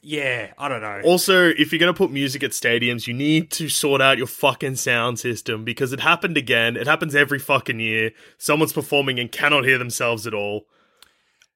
[0.00, 1.02] yeah, I don't know.
[1.04, 4.26] Also, if you're going to put music at stadiums, you need to sort out your
[4.26, 6.74] fucking sound system because it happened again.
[6.74, 8.12] It happens every fucking year.
[8.38, 10.62] Someone's performing and cannot hear themselves at all.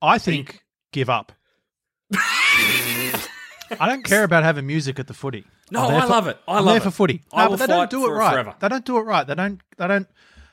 [0.03, 1.33] I think give up.
[2.13, 5.47] I don't care about having music at the footy.
[5.71, 6.39] No, I'm there I for- love it.
[6.47, 6.85] I I'm love there it.
[6.85, 7.23] for footy.
[7.33, 8.33] I No, will but they don't do it for it right.
[8.33, 8.55] forever.
[8.61, 9.27] They don't do it right.
[9.27, 9.61] They don't.
[9.79, 10.07] They don't.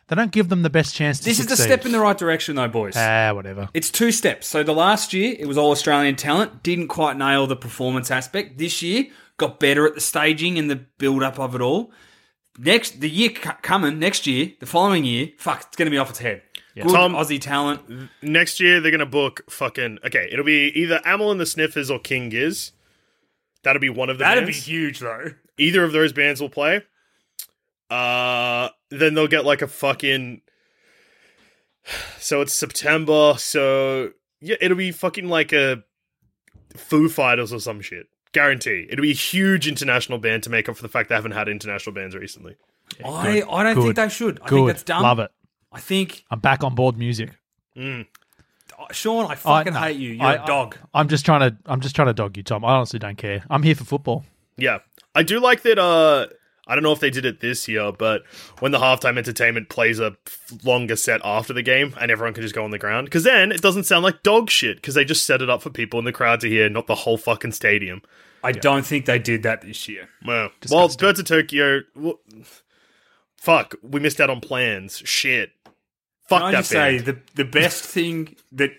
[0.07, 1.71] They don't give them the best chance to this is the succeed.
[1.71, 2.95] step in the right direction, though, boys.
[2.97, 3.69] Ah, whatever.
[3.75, 4.47] It's two steps.
[4.47, 8.57] So the last year it was all Australian talent, didn't quite nail the performance aspect.
[8.57, 9.05] This year
[9.37, 11.91] got better at the staging and the build up of it all.
[12.57, 15.97] Next, the year c- coming, next year, the following year, fuck, it's going to be
[15.99, 16.41] off its head.
[16.75, 18.09] Good Tom- Aussie talent.
[18.23, 19.99] Next year, they're going to book fucking.
[20.05, 22.71] Okay, it'll be either Amyl and the Sniffers or King Giz.
[23.63, 25.31] That'll be one of the That'd be huge, though.
[25.57, 26.81] Either of those bands will play.
[27.89, 30.41] Uh, then they'll get like a fucking.
[32.19, 35.83] So it's September, so yeah, it'll be fucking like a
[36.75, 38.07] Foo Fighters or some shit.
[38.31, 38.87] Guarantee.
[38.89, 41.49] It'll be a huge international band to make up for the fact they haven't had
[41.49, 42.57] international bands recently.
[43.03, 43.83] I, I don't Good.
[43.83, 44.39] think they should.
[44.41, 44.55] I Good.
[44.55, 45.01] think that's dumb.
[45.01, 45.31] Love it.
[45.71, 47.31] I think, I'm back on board music.
[47.75, 48.05] Mm.
[48.91, 50.11] Sean, I fucking no, hate you.
[50.11, 50.77] You're I- a dog.
[50.93, 51.57] I'm just trying to.
[51.65, 52.65] I'm just trying to dog you, Tom.
[52.65, 53.43] I honestly don't care.
[53.49, 54.25] I'm here for football.
[54.57, 54.79] Yeah.
[55.15, 56.27] I do like that uh
[56.69, 58.21] I don't know if they did it this year, but
[58.59, 60.15] when the halftime entertainment plays a
[60.63, 63.51] longer set after the game and everyone can just go on the ground, because then
[63.51, 66.05] it doesn't sound like dog shit, because they just set it up for people in
[66.05, 68.03] the crowd to hear, not the whole fucking stadium.
[68.43, 70.09] I don't think they did that this year.
[70.23, 72.19] Well, well Birds of Tokyo, well,
[73.35, 75.01] fuck, we missed out on plans.
[75.03, 75.51] Shit.
[76.29, 76.99] Fuck Can I just band.
[76.99, 78.71] say the the best thing that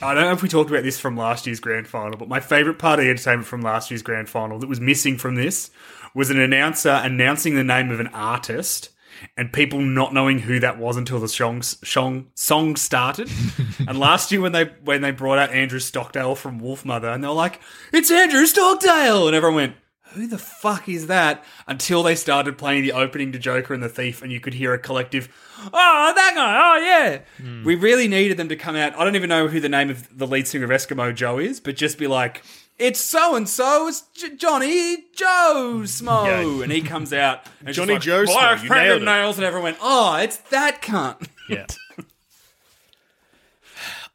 [0.00, 2.40] I don't know if we talked about this from last year's grand final, but my
[2.40, 5.70] favorite part of the entertainment from last year's grand final that was missing from this
[6.14, 8.90] was an announcer announcing the name of an artist
[9.36, 13.30] and people not knowing who that was until the song song, song started.
[13.86, 17.28] and last year when they when they brought out Andrew Stockdale from Wolfmother and they
[17.28, 17.60] were like,
[17.92, 19.76] "It's Andrew Stockdale," and everyone went.
[20.14, 21.44] Who the fuck is that?
[21.66, 24.72] Until they started playing the opening to Joker and the Thief, and you could hear
[24.74, 25.28] a collective,
[25.72, 26.60] "Oh, that guy!
[26.60, 27.64] Oh, yeah!" Hmm.
[27.64, 28.94] We really needed them to come out.
[28.98, 31.60] I don't even know who the name of the lead singer of Eskimo Joe is,
[31.60, 32.42] but just be like,
[32.78, 36.26] it's so and so, it's J- Johnny Joe Smo,
[36.58, 36.62] Yeah.
[36.64, 39.36] and he comes out, and Johnny just Joe like, Smo, "Black you nailed it." nails,
[39.38, 41.66] and everyone went, "Oh, it's that cunt." Yeah.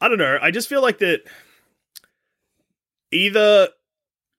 [0.02, 0.38] I don't know.
[0.42, 1.22] I just feel like that
[3.12, 3.70] either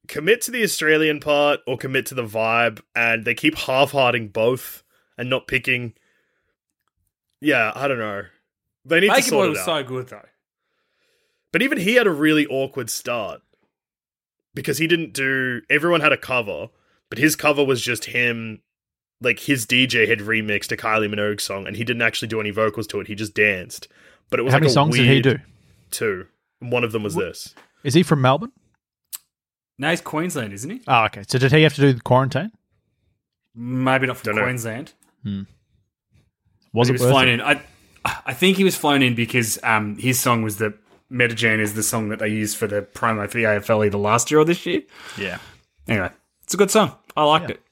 [0.08, 4.82] commit to the Australian part or commit to the vibe, and they keep half-hearting both
[5.16, 5.94] and not picking.
[7.40, 8.22] Yeah, I don't know.
[8.84, 9.64] They need to Baker sort Boy it was out.
[9.66, 10.26] so good though.
[11.52, 13.40] But even he had a really awkward start
[14.54, 15.60] because he didn't do.
[15.70, 16.68] Everyone had a cover,
[17.10, 18.62] but his cover was just him.
[19.20, 22.50] Like his DJ had remixed a Kylie Minogue song, and he didn't actually do any
[22.50, 23.08] vocals to it.
[23.08, 23.88] He just danced.
[24.30, 25.38] But it was How like many a songs did he do?
[25.90, 26.26] Two.
[26.60, 27.54] And one of them was this.
[27.82, 28.52] Is he from Melbourne?
[29.78, 30.80] No, he's Queensland, isn't he?
[30.88, 31.22] Oh, okay.
[31.28, 32.50] So did he have to do the quarantine?
[33.54, 34.44] Maybe not from Dunno.
[34.44, 34.92] Queensland.
[36.72, 37.34] Was he it was worth flown it?
[37.34, 37.40] in.
[37.40, 37.60] I,
[38.26, 40.74] I think he was flown in because um, his song was the
[41.10, 44.30] Meditjin is the song that they used for the promo for the AFL either last
[44.30, 44.82] year or this year.
[45.16, 45.38] Yeah.
[45.86, 46.10] Anyway,
[46.44, 46.96] it's a good song.
[47.16, 47.54] I liked Yeah.
[47.56, 47.62] it.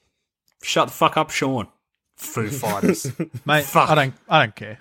[0.63, 1.67] Shut the fuck up, Sean.
[2.15, 3.11] Foo Fighters.
[3.45, 3.89] Mate, Fuck.
[3.89, 4.79] I don't I don't care.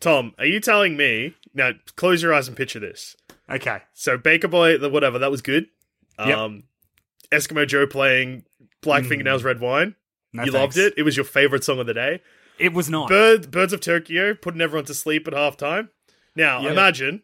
[0.00, 1.72] Tom, are you telling me now?
[1.96, 3.16] Close your eyes and picture this.
[3.50, 3.80] okay.
[3.92, 5.66] So Baker Boy, the whatever, that was good.
[6.26, 6.38] Yep.
[6.38, 6.62] Um,
[7.32, 8.44] Eskimo Joe playing
[8.82, 9.94] Black Fingernails Red Wine.
[10.32, 10.76] No you thanks.
[10.76, 10.94] loved it.
[10.96, 12.20] It was your favorite song of the day.
[12.58, 13.08] It was not.
[13.08, 15.88] Bird, Birds of Tokyo putting everyone to sleep at halftime.
[16.36, 16.72] Now Yep.
[16.72, 17.22] imagine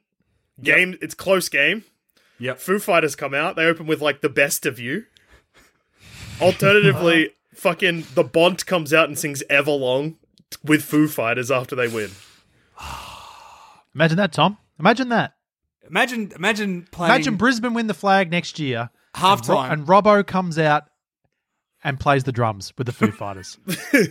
[0.62, 0.96] game.
[1.02, 1.85] It's close game.
[2.38, 2.59] Yep.
[2.59, 3.54] Foo Fighters come out.
[3.56, 5.04] They open with like the best of you.
[6.40, 10.16] Alternatively, fucking the Bont comes out and sings Everlong
[10.64, 12.11] with Foo Fighters after they win.
[13.94, 14.59] Imagine that, Tom.
[14.78, 15.36] Imagine that.
[15.88, 17.12] Imagine, imagine playing.
[17.14, 18.90] Imagine Brisbane win the flag next year.
[19.14, 19.72] And, Ro- Halftime.
[19.72, 20.85] and Robbo comes out
[21.85, 23.59] and plays the drums with the Foo Fighters.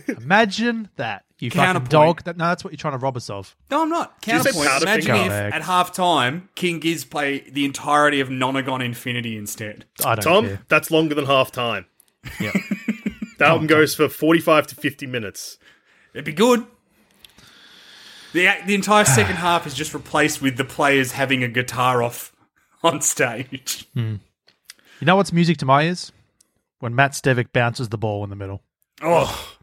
[0.08, 1.24] Imagine that.
[1.38, 1.90] You fucking Counterpoint.
[1.90, 2.24] dog.
[2.24, 3.54] That, no, that's what you're trying to rob us of.
[3.70, 4.22] No, I'm not.
[4.22, 4.68] Counterpoint.
[4.68, 4.82] Powderfinger?
[5.04, 9.84] Imagine if at half time King Giz play the entirety of Nonagon Infinity instead.
[10.04, 10.60] I don't Tom, care.
[10.68, 11.86] that's longer than half time.
[12.40, 12.52] Yeah.
[13.38, 15.58] The album goes for 45 to 50 minutes.
[16.14, 16.66] It'd be good.
[18.36, 22.36] The the entire second half is just replaced with the players having a guitar off
[22.82, 23.86] on stage.
[23.94, 24.16] Hmm.
[25.00, 26.12] You know what's music to my ears?
[26.80, 28.62] When Matt Stevic bounces the ball in the middle.
[29.00, 29.56] Oh,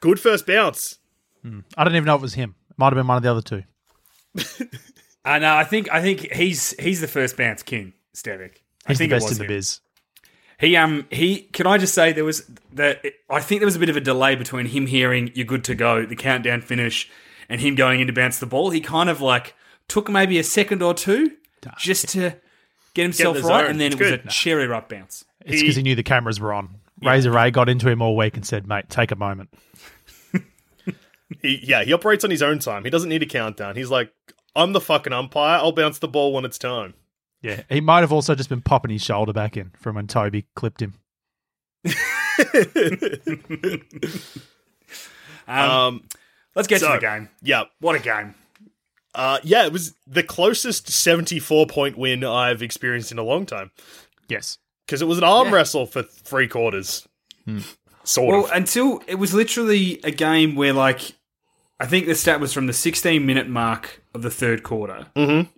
[0.00, 0.98] Good first bounce.
[1.42, 1.60] Hmm.
[1.78, 2.56] I don't even know if it was him.
[2.68, 3.62] It might have been one of the other two.
[5.24, 5.54] Uh, I know.
[5.54, 8.52] I think I think he's he's the first bounce king, Stevic.
[8.86, 9.48] I He's the think it best in the him.
[9.48, 9.80] biz.
[10.60, 13.80] He um he can I just say there was that I think there was a
[13.80, 17.10] bit of a delay between him hearing you're good to go, the countdown finish,
[17.48, 18.70] and him going in to bounce the ball.
[18.70, 19.54] He kind of like
[19.88, 21.32] took maybe a second or two
[21.78, 22.36] just to
[22.94, 23.70] get himself the right, zone.
[23.70, 24.26] and then It's it was good.
[24.26, 25.24] a cherry ripe bounce.
[25.44, 26.76] It's because he knew the cameras were on.
[27.02, 29.50] Razor Ray got into him all week and said, mate, take a moment.
[31.42, 32.84] He, yeah, he operates on his own time.
[32.84, 33.76] He doesn't need a countdown.
[33.76, 34.10] He's like,
[34.56, 35.58] I'm the fucking umpire.
[35.58, 36.94] I'll bounce the ball when it's time.
[37.42, 37.64] Yeah.
[37.68, 40.80] He might have also just been popping his shoulder back in from when Toby clipped
[40.80, 40.94] him.
[45.46, 46.02] Um, Um,
[46.54, 47.28] let's get so- to the game.
[47.42, 48.34] yeah, What a game!
[49.14, 53.70] uh, yeah, it was the closest 74 point win I've experienced in a long time
[54.28, 54.58] Yes.
[54.86, 55.54] because it was an arm Yeah.
[55.54, 57.06] wrestle for three quarters.
[58.04, 58.32] Sort of.
[58.42, 58.50] Well, of.
[58.52, 61.12] until it was literally a game where, like,
[61.80, 65.06] I think the stat was from the 16 minute mark of the third quarter.
[65.16, 65.48] Mm-hmm.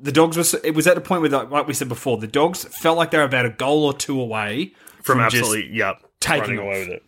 [0.00, 2.26] The dogs was it was at the point where, like, like we said before, the
[2.26, 5.94] dogs felt like they were about a goal or two away From, just- absolutely, yeah,
[6.20, 7.02] taking away with it.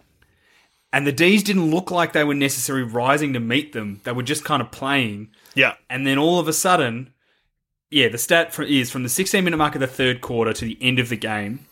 [0.92, 4.00] And the D's didn't look like they were necessarily rising to meet them.
[4.04, 7.12] They were just kind of playing, Yeah, and then all of a sudden,
[7.90, 10.64] yeah, the stat from, is from the 16 minute mark of the third quarter to
[10.64, 11.66] the end of the game.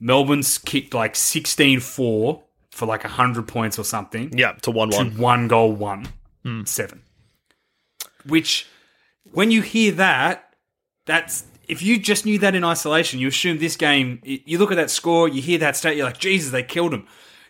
[0.00, 4.36] Melbourne's kicked like 16-4 for like 100 points or something.
[4.36, 5.18] yeah, to 1 to 1.
[5.18, 6.08] one goal, one
[6.44, 6.64] hmm.
[6.64, 7.02] seven.
[8.26, 8.66] Which,
[9.32, 10.54] when you hear that,
[11.06, 14.20] that's if you just knew that in isolation, you assume this game.
[14.24, 17.06] You look at that score, you hear that stat, you're like, Jesus, they killed him.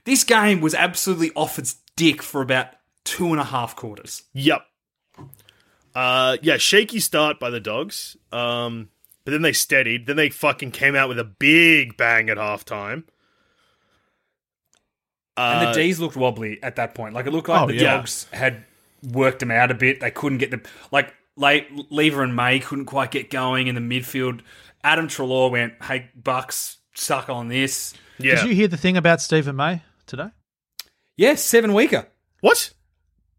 [0.09, 2.69] This game was absolutely off its dick for about
[3.05, 4.23] two and a half quarters.
[4.33, 4.63] Yep.
[5.95, 8.17] Uh, yeah, shaky start by the dogs.
[8.33, 8.89] Um,
[9.27, 10.07] but then they steadied.
[10.07, 13.03] Then they fucking came out with a big bang at halftime.
[15.37, 17.15] And Uh, the D's looked wobbly at that point.
[17.15, 17.99] Like it looked like Oh, the yeah.
[17.99, 18.65] dogs had
[19.03, 20.01] worked them out a bit.
[20.01, 23.83] They couldn't get the like Jake Lever and May couldn't quite get going in the
[23.83, 24.41] midfield.
[24.83, 28.37] Adam Treloar went, "Hey Bucks, suck on this." yeah.
[28.37, 30.31] Did you hear the thing about Steven May today?
[31.17, 32.07] Yes, seven weeker.
[32.41, 32.73] what?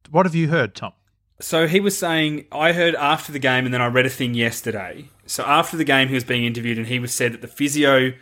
[0.09, 0.93] What have you heard, Tom?
[1.41, 4.33] So he was saying, I heard after the game, and then I read a thing
[4.33, 5.05] yesterday.
[5.25, 8.13] So after the game, he was being interviewed, and he was said that the physio,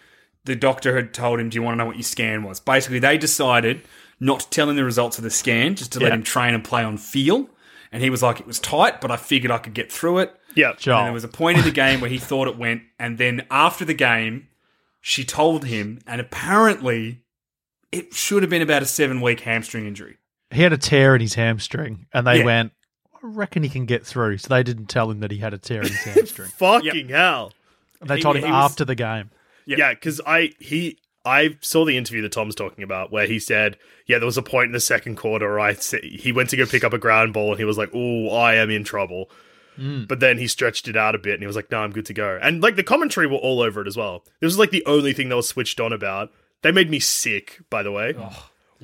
[0.46, 3.00] the doctor had told him, "Do you want to know what your scan was?" Basically,
[3.00, 3.82] they decided
[4.20, 6.64] not to tell him the results of the scan, just to let him train and
[6.64, 7.50] play on feel.
[7.92, 10.36] And he was like, "It was tight, but I figured I could get through it."
[10.56, 10.74] Yeah.
[10.78, 10.98] Joel.
[10.98, 13.46] And there was a point in the game where he thought it went, and then
[13.50, 14.48] after the game,
[15.02, 17.22] she told him, and apparently
[17.92, 20.18] it should have been about a seven week hamstring injury.
[20.52, 22.46] he had a tear in his hamstring, and they Yeah.
[22.46, 22.72] went,
[23.16, 24.38] I reckon he can get through.
[24.38, 26.50] So they didn't tell him that he had a tear in his hamstring.
[26.58, 27.52] Fucking hell.
[28.00, 29.32] And they He- told him he was- after the game.
[29.66, 33.78] Yeah, because I he I saw the interview that Tom's talking about where he said,
[34.06, 35.74] yeah, there was a point in the second quarter where I
[36.04, 38.56] he went to go pick up a ground ball and he was like, "Oh, I
[38.56, 39.30] am in trouble."
[39.78, 40.08] Mm.
[40.08, 42.06] But then he stretched it out a bit and he was like, "No, I'm good
[42.06, 44.24] to go." And like the commentary were all over it as well.
[44.40, 46.32] This was like the only thing that was switched on about.
[46.62, 48.14] They made me sick, by the way.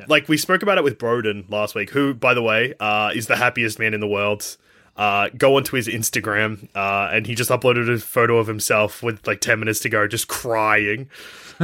[0.07, 3.27] Like we spoke about it with Broden last week, who, by the way, uh, is
[3.27, 4.57] the happiest man in the world.
[4.95, 9.25] Uh, go onto his Instagram, uh, and he just uploaded a photo of himself with
[9.25, 11.09] like ten minutes to go, just crying.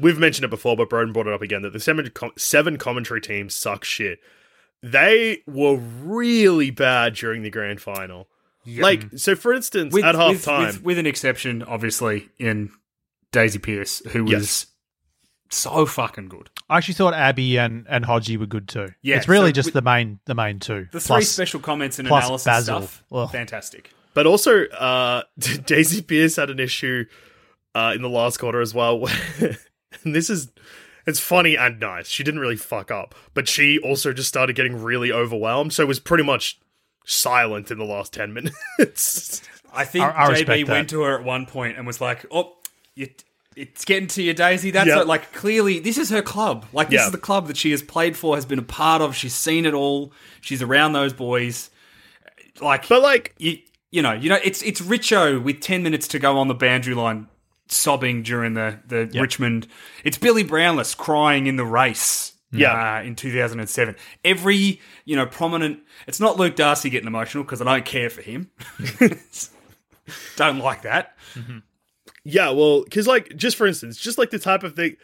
[0.00, 2.78] We've mentioned it before, but Broden brought it up again that the seven, com- seven
[2.78, 4.18] commentary teams suck shit.
[4.82, 8.28] They were really bad during the grand final.
[8.82, 12.70] Like, so for instance, at half with, time, with, with an exception, obviously, in
[13.34, 14.66] Daisy Pearce, who was Yes.
[15.50, 16.50] so fucking good.
[16.70, 18.88] I actually thought Abby and, and Hodgie were good too.
[19.02, 20.88] Yeah, it's really so just with- the main the main two.
[20.92, 22.78] The three Plus- special comments and analysis Basil.
[22.82, 23.30] stuff, Ugh.
[23.30, 23.90] fantastic.
[24.14, 25.22] But also, uh,
[25.66, 27.04] Daisy Pearce had an issue
[27.74, 29.06] uh, in the last quarter as well.
[29.40, 30.52] and this is,
[31.06, 32.06] it's funny and nice.
[32.06, 35.72] She didn't really fuck up, but she also just started getting really overwhelmed.
[35.72, 36.60] So was pretty much
[37.04, 39.42] silent in the last 10 minutes.
[39.74, 42.54] I think I- I JB went to her at one point and was like, "Oh,
[42.94, 43.08] you,
[43.56, 44.70] it's getting to you, Daisy.
[44.70, 45.06] That's it.
[45.06, 46.66] like clearly this is her club.
[46.72, 47.06] Like this Yeah.
[47.06, 49.14] is the club that she has played for, has been a part of.
[49.14, 50.12] She's seen it all.
[50.40, 51.70] She's around those boys.
[52.60, 53.58] Like, but like, you,
[53.90, 56.94] you know, you know, it's it's Richo with ten minutes to go on the boundary
[56.94, 57.28] line,
[57.68, 59.66] sobbing during the the Richmond.
[60.04, 62.32] It's Billy Brownless crying in the race.
[62.56, 62.98] Yeah.
[62.98, 63.96] uh, in 2007.
[64.24, 65.80] Every you know prominent.
[66.06, 68.48] It's not Luke Darcy getting emotional because I don't care for him.
[70.36, 71.16] don't like that.
[72.24, 74.96] Yeah, well, because like, just for instance, just like the type of thing,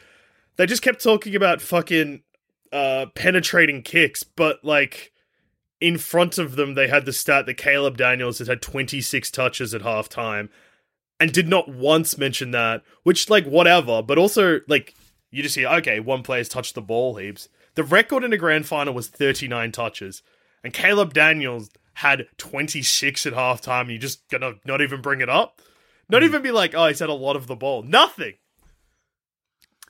[0.56, 2.22] they just kept talking about fucking
[2.72, 5.12] uh, penetrating kicks, but like,
[5.80, 9.72] in front of them, they had the stat that Caleb Daniels had had 26 touches
[9.72, 10.48] at halftime
[11.18, 14.94] and did not once mention that, which, like, whatever, but also, like,
[15.30, 17.48] you just hear, okay, one player's touched the ball heaps.
[17.74, 20.22] The record in a grand final was 39 touches,
[20.64, 23.90] and Caleb Daniels had 26 at halftime.
[23.90, 25.61] You just gonna not even bring it up?
[26.11, 26.27] Not mm.
[26.27, 27.83] even be like, oh, he's had a lot of the ball.
[27.83, 28.35] Nothing.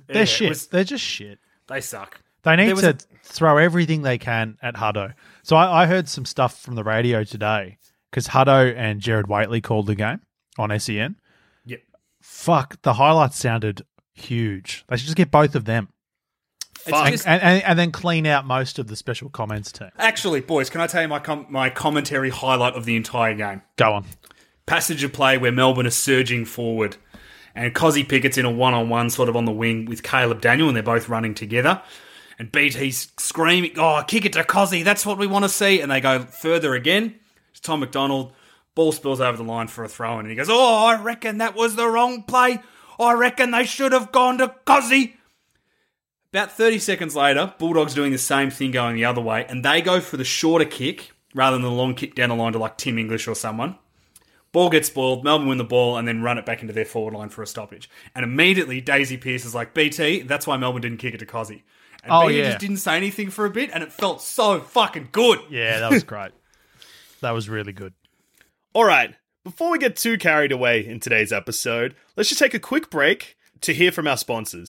[0.07, 0.49] They're Yeah, it shit.
[0.49, 1.39] was- They're just shit.
[1.69, 2.21] they suck.
[2.43, 5.15] They need There was to a- throw everything they can at Hutto.
[5.43, 7.79] So I, I heard some stuff from the radio today
[8.11, 10.21] because Hutto and Gerard Whateley called the game
[10.59, 11.17] on SEN.
[11.67, 11.81] Yep.
[12.23, 13.83] Fuck, the highlights sounded
[14.15, 14.85] huge.
[14.89, 15.91] They should just get both of them
[16.79, 16.95] Fuck.
[17.07, 19.91] and, just- and, and, and then clean out most of the special comments team.
[19.99, 23.63] Actually, boys, can I tell you my com- my commentary highlight of the entire game?
[23.77, 24.07] Go on.
[24.71, 26.97] Passage of play where Melbourne is surging forward,
[27.57, 30.77] and Kozzy Pickett's in a one-on-one sort of on the wing with Caleb Daniel, and
[30.77, 31.83] they're both running together.
[32.39, 34.85] And BT's screaming, "Oh, kick it to Kozzy!
[34.85, 37.17] That's what we want to see!" And they go further again.
[37.51, 38.33] It's Tom McDonald.
[38.77, 41.39] Ball spills over the line for a throw, in, and he goes, "Oh, I reckon
[41.39, 42.61] that was the wrong play.
[43.01, 45.15] I reckon they should have gone to Kozzy."
[46.33, 49.83] About 30 seconds later, Bulldogs doing the same thing going the other way, and they
[49.83, 52.79] go for the shorter kick rather than the long kick down the line to like
[52.79, 53.75] Tim English or someone.
[54.53, 57.15] Ball gets spoiled, Melbourne win the ball, and then run it back into their forward
[57.15, 57.89] line for a stoppage.
[58.15, 61.63] And immediately, Daisy Pearce is like, BT, that's why Melbourne didn't kick it to Kozzy.
[62.03, 62.45] And Oh, BT yeah.
[62.49, 65.39] just didn't say anything for a bit, and it felt so fucking good.
[65.51, 66.33] Yeah, that was great.
[67.21, 67.93] that was really good.
[68.73, 69.15] All right.
[69.45, 73.37] Before we get too carried away in today's episode, let's just take a quick break
[73.63, 74.69] to hear from our sponsors.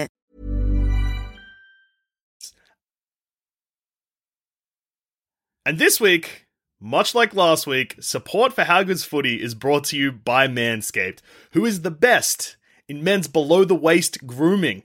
[5.63, 6.47] And this week,
[6.79, 11.19] much like last week, support for How Good's Footy is brought to you by Manscaped,
[11.51, 12.57] who is the best
[12.87, 14.81] in men's below the waist grooming.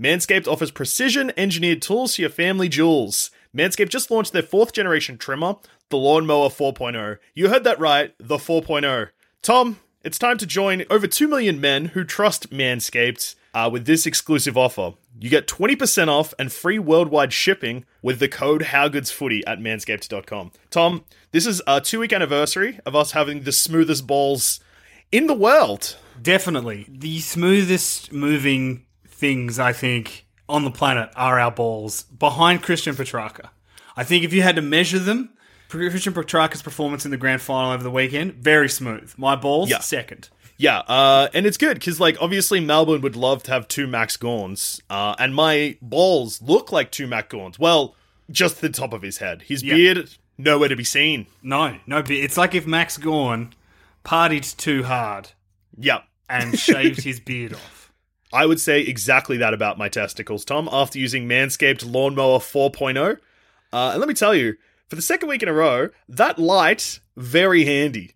[0.00, 3.32] Manscaped offers precision engineered tools to your family jewels.
[3.52, 5.56] Manscaped just launched their fourth generation trimmer,
[5.88, 7.18] the Lawnmower 4.0.
[7.34, 9.08] You heard that right, the 4.0.
[9.42, 14.06] Tom, it's time to join over 2 million men who trust Manscaped uh, with this
[14.06, 14.92] exclusive offer.
[15.18, 20.52] You get 20% off and free worldwide shipping with the code HowGoodsFooty at manscaped.com.
[20.70, 24.60] Tom, this is our two week anniversary of us having the smoothest balls
[25.12, 25.96] in the world.
[26.22, 26.86] Definitely.
[26.88, 33.50] The smoothest moving things, I think, on the planet are our balls behind Christian Petracca.
[33.96, 35.30] I think if you had to measure them,
[35.68, 39.12] Christian Petracca's performance in the grand final over the weekend, very smooth.
[39.16, 39.78] My balls, Yeah.
[39.80, 40.28] second.
[40.60, 44.18] Yeah, uh, and it's good because, like, obviously Melbourne would love to have two Max
[44.18, 47.58] Gawns, uh, and my balls look like two Max Gawns.
[47.58, 47.96] Well,
[48.30, 49.40] just the top of his head.
[49.46, 49.74] His Yeah.
[49.74, 51.28] beard, nowhere to be seen.
[51.42, 53.54] No, no, but it's like if Max Gawn
[54.04, 55.28] partied too hard
[55.78, 56.04] Yep.
[56.28, 57.90] and shaved his beard off.
[58.32, 63.16] I would say exactly that about my testicles, Tom, after using Manscaped Lawnmower 4.0.
[63.72, 64.56] Uh, and let me tell you,
[64.88, 68.12] for the second week in a row, that light, very handy.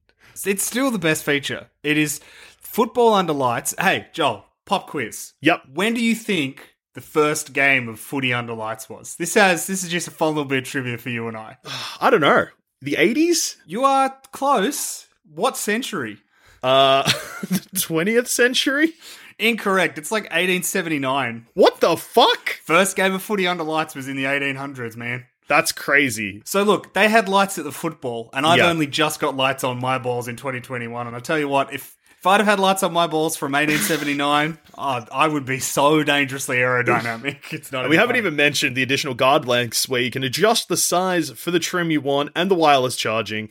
[0.47, 1.69] It's still the best feature.
[1.83, 2.21] It is
[2.59, 3.75] football under lights.
[3.79, 5.35] Hey, Joel, pop quiz.
[5.41, 5.63] Yep.
[5.73, 9.17] When do you think the first game of footy under lights was?
[9.17, 11.59] This has this is just a fun little bit of trivia for you and I.
[12.01, 12.47] I don't know.
[12.81, 13.57] The 80s?
[13.67, 15.07] You are close.
[15.33, 16.19] What century?
[16.63, 17.03] Uh,
[17.43, 18.95] the 20th century?
[19.39, 19.99] Incorrect.
[19.99, 21.47] It's like 1879.
[21.55, 22.51] What the fuck?
[22.63, 25.27] First game of footy under lights was in the 1800s, man.
[25.49, 26.43] That's crazy.
[26.45, 28.69] So look, they had lights at the football, and I've Yeah.
[28.69, 31.07] only just got lights on my balls in 2021.
[31.07, 33.53] And I tell you what, if if I'd have had lights on my balls from
[33.53, 37.37] 1879, oh, I would be so dangerously aerodynamic.
[37.53, 37.87] It's not.
[37.91, 41.51] We haven't even mentioned the additional guard lengths where you can adjust the size for
[41.51, 43.51] the trim you want and the wireless charging.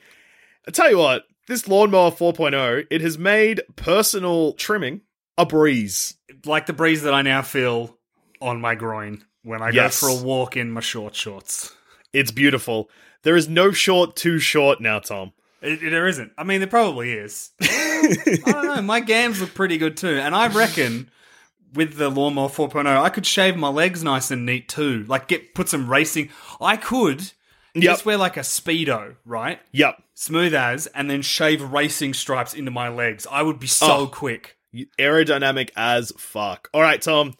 [0.68, 5.02] I tell you what, this lawnmower 4.0, it has made personal trimming
[5.38, 6.16] a breeze.
[6.46, 7.98] like the breeze that I now feel
[8.42, 10.02] on my groin when I Yes.
[10.02, 11.76] go for a walk in my short shorts.
[12.14, 12.90] It's beautiful.
[13.24, 15.34] There is no short too short now, Tom.
[15.62, 16.32] It, it- there isn't.
[16.38, 17.52] I mean, there probably is.
[17.62, 18.82] I don't know.
[18.82, 21.10] My gams look pretty good too, and I reckon
[21.74, 25.06] with the lawnmower 4.0, I could shave my legs nice and neat too.
[25.08, 26.30] Like get put some racing.
[26.62, 27.32] I could
[27.76, 27.84] Yep.
[27.84, 29.60] just wear like a speedo, right?
[29.72, 30.04] Yep.
[30.14, 33.26] Smooth as, and then shave racing stripes into my legs.
[33.32, 34.08] I would be so Oh.
[34.08, 34.58] quick.
[35.00, 36.70] Aerodynamic as fuck.
[36.74, 37.34] All right, Tom.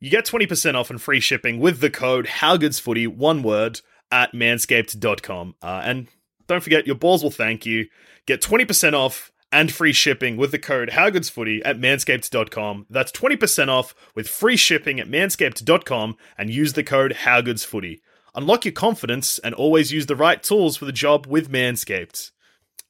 [0.00, 3.80] You get 20% off and free shipping with the code HowGoodsFooty, one word,
[4.10, 5.54] at manscaped.com.
[5.62, 6.08] Uh, and
[6.46, 7.86] don't forget, your balls will thank you.
[8.26, 12.86] Get 20% off and free shipping with the code HowGoodsFooty at manscaped.com.
[12.90, 18.00] That's 20% off with free shipping at manscaped.com and use the code HowGoodsFooty.
[18.34, 22.32] Unlock your confidence and always use the right tools for the job with Manscaped.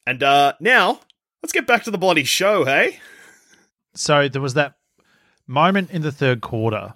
[0.07, 1.01] And uh, now,
[1.43, 2.99] let's get back to the bloody show, hey?
[3.95, 4.75] So there was that
[5.47, 6.95] moment in the third quarter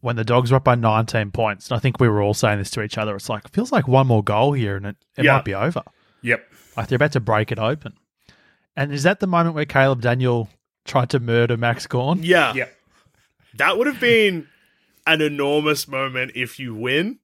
[0.00, 1.68] when the dogs were up by 19 points.
[1.70, 3.14] And I think we were all saying this to each other.
[3.16, 5.34] It's like, it feels like one more goal here and it, it Yeah.
[5.36, 5.82] might be over.
[6.22, 6.46] Yep.
[6.76, 7.94] Like they're about to break it open.
[8.76, 10.48] And is that the moment where Caleb Daniel
[10.84, 12.22] tried to murder Max Gawn?
[12.22, 12.54] Yeah.
[12.54, 12.76] Yep.
[13.54, 14.46] That would have been
[15.06, 17.18] an enormous moment if you win.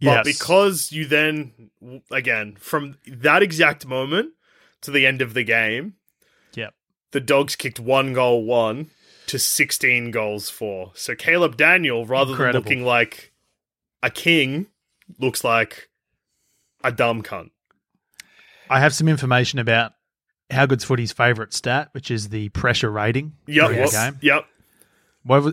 [0.00, 0.38] But Yes.
[0.38, 1.70] because you then,
[2.10, 4.32] again, from that exact moment
[4.82, 5.94] to the end of the game,
[6.54, 6.74] Yep.
[7.12, 8.90] the dogs kicked one goal one
[9.26, 10.92] to 16 goals for.
[10.94, 12.62] So Caleb Daniel, rather Incredible.
[12.62, 13.32] than looking like
[14.02, 14.66] a king,
[15.18, 15.88] looks like
[16.84, 17.50] a dumb cunt.
[18.68, 19.92] I have some information about
[20.50, 23.64] How Good's Footy's favourite stat, which is the pressure rating Yep.
[23.64, 24.18] during the whoops, game.
[24.22, 24.46] Yep.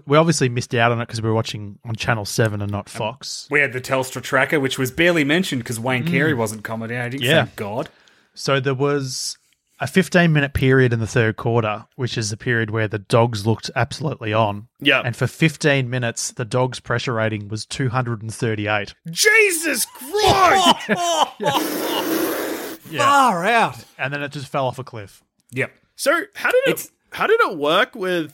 [0.05, 2.89] We obviously missed out on it because we were watching on Channel 7 and not
[2.89, 3.47] Fox.
[3.49, 6.09] We had the Telstra tracker, which was barely mentioned because Wayne mm.
[6.09, 7.24] Carey wasn't accommodating.
[7.24, 7.45] Yeah.
[7.45, 7.89] Thank God.
[8.36, 9.38] So there was
[9.84, 13.46] a 15 minute period in the third quarter, which is the period where the dogs
[13.46, 14.68] looked absolutely on.
[14.80, 15.02] Yeah.
[15.04, 18.94] And for 15 minutes, the dogs' pressure rating was 238.
[19.12, 20.88] Jesus Christ!
[22.98, 23.84] Far out.
[23.98, 25.24] And then it just fell off a cliff.
[25.52, 25.72] Yep.
[25.96, 28.34] so how did it It's- how did it work with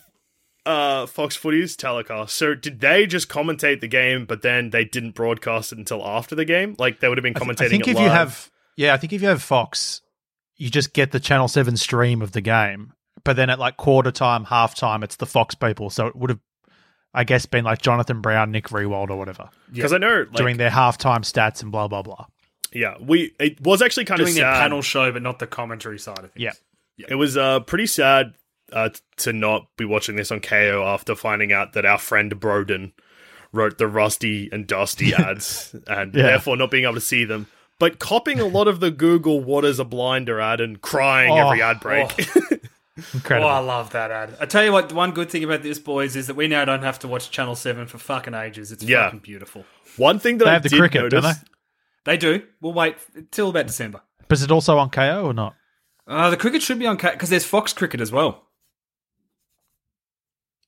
[0.66, 2.36] uh, Fox Footy's telecast.
[2.36, 6.36] So did they just commentate the game, but then they didn't broadcast it until after
[6.36, 6.76] the game?
[6.78, 7.66] Like they would have been I, th- commentating.
[7.66, 8.04] I think it if live.
[8.06, 10.02] you have, yeah, I think if you have Fox,
[10.60, 12.94] you just get the Channel Seven stream of the game.
[13.24, 15.90] But then at like quarter time, half time, it's the Fox people.
[15.90, 16.40] So it would have,
[17.14, 20.58] I guess, been like Jonathan Brown, Nick Riewoldt, or whatever, because I know like, doing
[20.58, 22.28] their halftime stats and blah blah blah.
[22.72, 24.60] yeah, we it was actually kind Doing of their sad.
[24.62, 26.56] panel show, but not the commentary side of things.
[26.98, 27.06] Yeah.
[27.10, 28.34] It was uh, pretty sad
[28.74, 32.92] uh, to not be watching this on Kayo after finding out that our friend Broden
[33.54, 36.24] wrote the Rusty and Dusty ads and Yeah.
[36.24, 37.48] therefore not being able to see them.
[37.80, 41.48] But copying a lot of the Google "What is a blinder" ad and crying Oh,
[41.48, 42.12] every ad break.
[43.14, 43.48] Incredible.
[43.50, 44.36] Oh, I love that ad.
[44.42, 46.84] I tell you what, one good thing about this, boys, is that we now don't
[46.84, 48.74] have to watch Channel 7 for fucking ages.
[48.74, 49.06] It's Yeah.
[49.06, 49.66] fucking beautiful.
[49.96, 51.34] One thing that they I have the cricket, notice, don't
[52.06, 52.12] they?
[52.12, 52.44] They do.
[52.60, 52.98] We'll wait
[53.32, 54.02] till about December.
[54.28, 55.56] But is it also on Kayo or not?
[56.06, 58.44] Uh, the cricket should be on Kayo because there's Fox Cricket as well.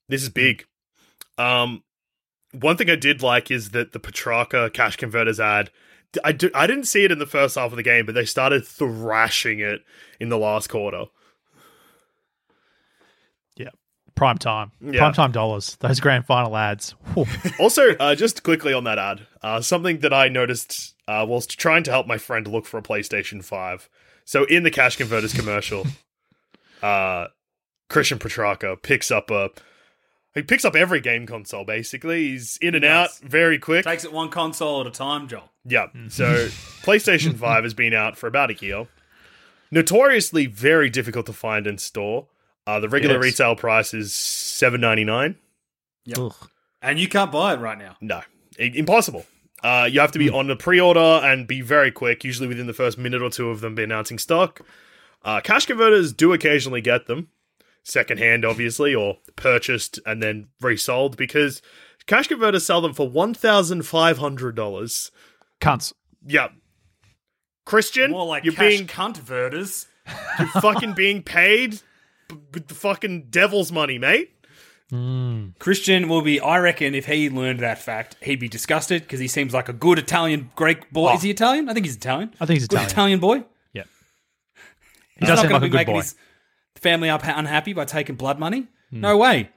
[0.07, 0.65] This is big.
[1.37, 1.83] Um,
[2.53, 5.69] one thing I did like is that the Petracca cash converters ad.
[6.23, 8.25] I, do, I didn't see it in the first half of the game, but they
[8.25, 9.81] started thrashing it
[10.19, 11.05] in the last quarter.
[13.55, 13.69] Yeah.
[14.15, 14.71] Prime time.
[14.81, 14.99] Yeah.
[14.99, 15.77] Prime time dollars.
[15.79, 16.95] Those grand final ads.
[17.59, 21.83] Also, uh, just quickly on that ad, uh, something that I noticed uh, whilst trying
[21.83, 23.89] to help my friend look for a PlayStation 5.
[24.25, 25.85] So, in the cash converters commercial,
[26.81, 27.27] uh,
[27.89, 29.49] Christian Petracca picks up a.
[30.33, 32.29] He picks up every game console, basically.
[32.29, 33.83] He's in and out very quick.
[33.83, 35.49] Takes it one console at a time, Joel.
[35.65, 35.87] Yeah.
[36.07, 36.45] So
[36.83, 38.87] PlayStation 5 has been out for about a year.
[39.71, 42.27] Notoriously very difficult to find in store.
[42.67, 43.23] Uh, the regular Yes.
[43.23, 45.35] retail price is seven ninety nine.
[46.17, 46.33] Ugh.
[46.81, 47.95] And you can't buy it right now.
[48.01, 48.21] No,
[48.59, 49.25] I- impossible.
[49.63, 52.23] Uh, you have to be on the pre-order and be very quick.
[52.23, 54.61] Usually within the first minute or two of them be announcing stock.
[55.23, 57.29] Uh, cash converters do occasionally get them,
[57.83, 61.61] secondhand, obviously, or purchased and then resold because
[62.05, 65.11] cash converters sell them for one thousand five hundred dollars.
[65.59, 65.93] Cunts.
[66.25, 66.49] Yeah.
[67.65, 69.17] Christian, More like you're cash being cunt
[70.39, 71.79] you're fucking being paid
[72.27, 74.31] b- with the fucking devil's money, mate.
[74.89, 75.49] Hmm.
[75.59, 79.27] Christian will be, I reckon, if he learned that fact, he'd be disgusted because he
[79.27, 81.11] seems like a good Italian Greek boy.
[81.11, 81.15] Oh.
[81.15, 81.31] Is he oh.
[81.31, 81.69] Italian?
[81.69, 82.33] I think he's Italian.
[82.41, 82.89] I think he's good Italian.
[82.91, 83.45] Italian boy.
[83.71, 83.83] Yeah.
[83.83, 85.95] He He's does not seem like a good boy.
[86.01, 86.15] his
[86.81, 88.67] family up unhappy by taking blood money.
[88.91, 89.49] No way.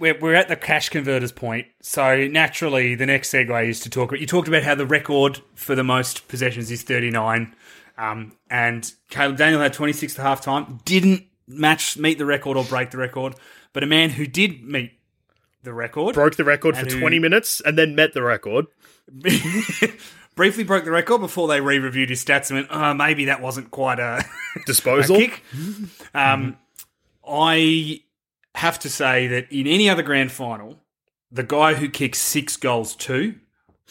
[0.00, 4.10] We're, we're at the cash converters point, so naturally the next segue is to talk
[4.10, 4.20] about.
[4.20, 7.54] You talked about how the record for the most possessions is 39,
[7.96, 10.78] um, and Caleb Daniel had 26 at half time.
[10.84, 13.34] Didn't match meet the record or break the record,
[13.72, 14.92] but a man who did meet
[15.64, 18.66] the record Broke the record for who- 20 minutes and then met the record.
[20.38, 23.72] briefly broke the record before they re-reviewed his stats and went, oh, maybe that wasn't
[23.72, 24.24] quite a,
[24.56, 25.16] a Disposal.
[25.16, 25.42] kick.
[26.14, 26.56] Um,
[27.28, 28.02] I
[28.54, 30.78] have to say that in any other grand final,
[31.32, 33.34] the guy who kicks six goals two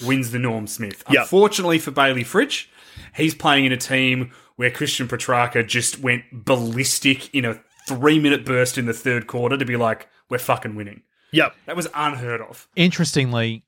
[0.05, 1.03] wins the Norm Smith.
[1.09, 1.23] Yep.
[1.23, 2.67] Unfortunately for Bailey Fritsch,
[3.13, 8.77] he's playing in a team where Christian Petracca just went ballistic in a three-minute burst
[8.77, 11.01] in the third quarter to be like, we're fucking winning.
[11.33, 11.53] Yep.
[11.65, 12.69] That was unheard of.
[12.77, 13.65] Interestingly,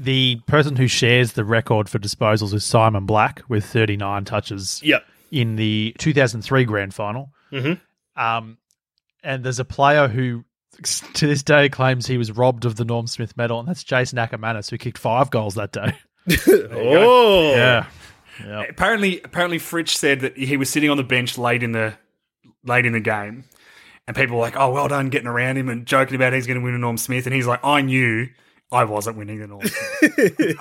[0.00, 5.04] the person who shares the record for disposals is Simon Black with 39 touches Yep.
[5.30, 7.30] in the 2003 grand final.
[7.52, 8.20] Mm-hmm.
[8.20, 8.56] Um,
[9.22, 10.44] and there's a player who,
[11.14, 14.18] to this day, claims he was robbed of the Norm Smith medal, and that's Jason
[14.18, 15.92] Ackermanis, who kicked five goals that day.
[16.72, 17.54] Oh.
[17.54, 17.86] Yeah.
[18.68, 21.94] apparently apparently Fritsch said that he was sitting on the bench late in the
[22.64, 23.44] late in the game
[24.06, 26.60] and people were like, Oh, well done getting around him and joking about he's gonna
[26.60, 28.28] win a Norm Smith and he's like, I knew
[28.72, 29.62] I wasn't winning the Norm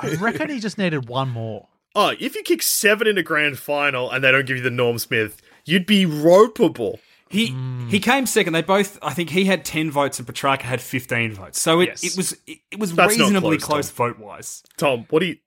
[0.01, 1.68] I reckon he just needed one more.
[1.95, 4.70] Oh, if you kick seven in a grand final and they don't give you the
[4.70, 6.99] Norm Smith, you'd be ropeable.
[7.30, 7.89] he he hmm.
[7.97, 8.53] came second.
[8.53, 11.60] They both I think he had ten votes and Petracca had fifteen votes.
[11.60, 12.03] So it, Yes.
[12.03, 14.64] it was it, it was That's reasonably close, close, vote wise.
[14.78, 15.38] Tom, what do you.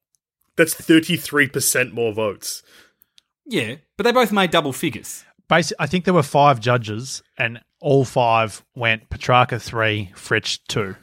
[0.54, 2.62] That's 33% more votes.
[3.46, 3.76] Yeah.
[3.96, 5.24] But they both made double figures.
[5.48, 10.96] Basi- I think there were five judges, and all five went Petracca three, Fritsch two.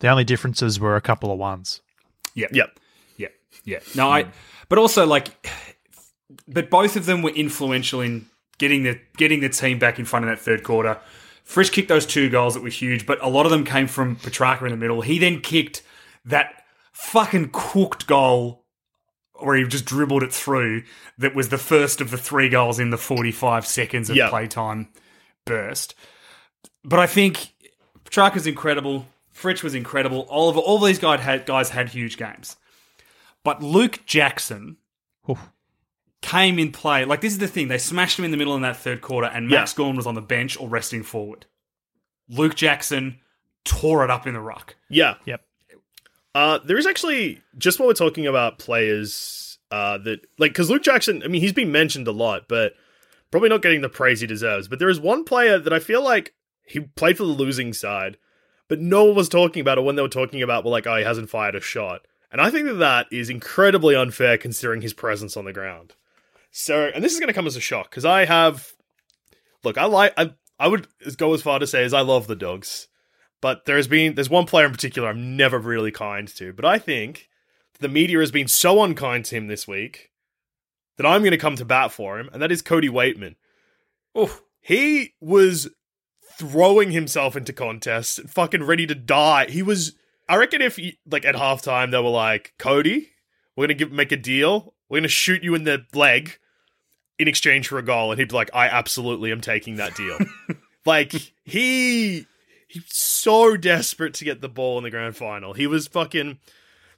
[0.00, 1.80] The only differences were a couple of ones.
[2.34, 2.48] Yeah.
[2.52, 2.78] Yep.
[3.16, 3.28] Yeah,
[3.64, 3.78] yeah.
[3.94, 4.26] No, I.
[4.68, 5.28] But also, like,
[6.46, 8.26] but both of them were influential in
[8.58, 10.98] getting the getting the team back in front of that third quarter.
[11.44, 14.16] Fritsch kicked those two goals that were huge, but a lot of them came from
[14.16, 15.00] Petracca in the middle.
[15.00, 15.82] He then kicked
[16.24, 18.64] that fucking cooked goal
[19.38, 20.82] where he just dribbled it through.
[21.18, 24.28] That was the first of the three goals in the forty-five seconds of Yeah.
[24.28, 24.88] playtime
[25.44, 25.94] burst.
[26.84, 27.52] But I think
[28.04, 29.06] Petracca's incredible.
[29.36, 30.20] Fritsch was incredible.
[30.30, 32.56] All of all these guys had guys had huge games.
[33.44, 34.78] But Luke Jackson
[35.28, 35.38] Oof.
[36.22, 37.04] came in play.
[37.04, 37.68] Like this is the thing.
[37.68, 40.14] They smashed him in the middle in that third quarter, and Max Gawn was on
[40.14, 41.46] the bench or resting forward.
[42.28, 43.18] Luke Jackson
[43.64, 44.76] tore it up in the ruck.
[44.88, 45.14] Yeah.
[45.26, 45.42] Yep.
[46.34, 50.82] Uh, there is actually just while we're talking about players uh, that like because Luke
[50.82, 52.74] Jackson, I mean, he's been mentioned a lot, but
[53.30, 54.68] probably not getting the praise he deserves.
[54.68, 56.34] But there is one player that I feel like
[56.64, 58.16] he played for the losing side,
[58.68, 60.96] but no one was talking about it when they were talking about well, like oh,
[60.96, 64.92] he hasn't fired a shot, and I think that that is incredibly unfair considering his
[64.92, 65.94] presence on the ground.
[66.50, 68.72] So, and this is going to come as a shock because I have,
[69.62, 70.86] look, I like I I would
[71.16, 72.88] go as far to say as I love the dogs.
[73.42, 76.52] But there's been there's one player in particular I'm never really kind to.
[76.52, 77.28] But I think
[77.78, 80.10] the media has been so unkind to him this week
[80.96, 83.36] that I'm going to come to bat for him, and that is Cody Weightman.
[84.14, 85.68] Oh, He was
[86.36, 89.46] throwing himself into contests, fucking ready to die.
[89.48, 89.94] He was.
[90.28, 90.78] I reckon if
[91.08, 93.10] like at halftime they were like, Cody,
[93.54, 94.74] we're gonna give make a deal.
[94.88, 96.38] We're gonna shoot you in the leg
[97.18, 100.18] in exchange for a goal, and he'd be like, I absolutely am taking that deal.
[100.86, 101.12] like
[101.44, 102.26] he
[102.68, 105.52] he's so desperate to get the ball in the grand final.
[105.54, 106.38] He was fucking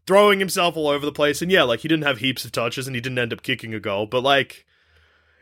[0.07, 2.87] throwing himself all over the place, and yeah, like he didn't have heaps of touches,
[2.87, 4.65] and he didn't end up kicking a goal, but like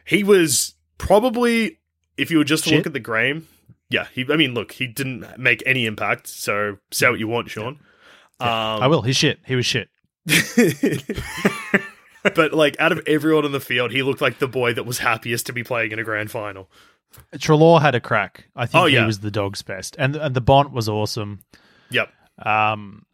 [0.05, 1.79] he was probably
[2.17, 2.79] if you were just to Shit.
[2.79, 3.47] look at the game,
[3.91, 4.25] yeah, he.
[4.31, 6.27] I mean, look, he didn't make any impact.
[6.29, 7.79] So say what you want, Sean.
[8.39, 8.49] Um,
[8.83, 9.03] I will.
[9.03, 9.39] He's shit.
[9.47, 9.89] He was shit.
[12.35, 14.99] but like out of everyone on the field, he looked like the boy that was
[14.99, 16.69] happiest to be playing in a grand final.
[17.37, 18.49] Treloar had a crack.
[18.55, 21.41] I think Oh, he was the dog's best, and and the Bont was awesome.
[21.91, 22.13] Yep.
[22.45, 23.07] Um,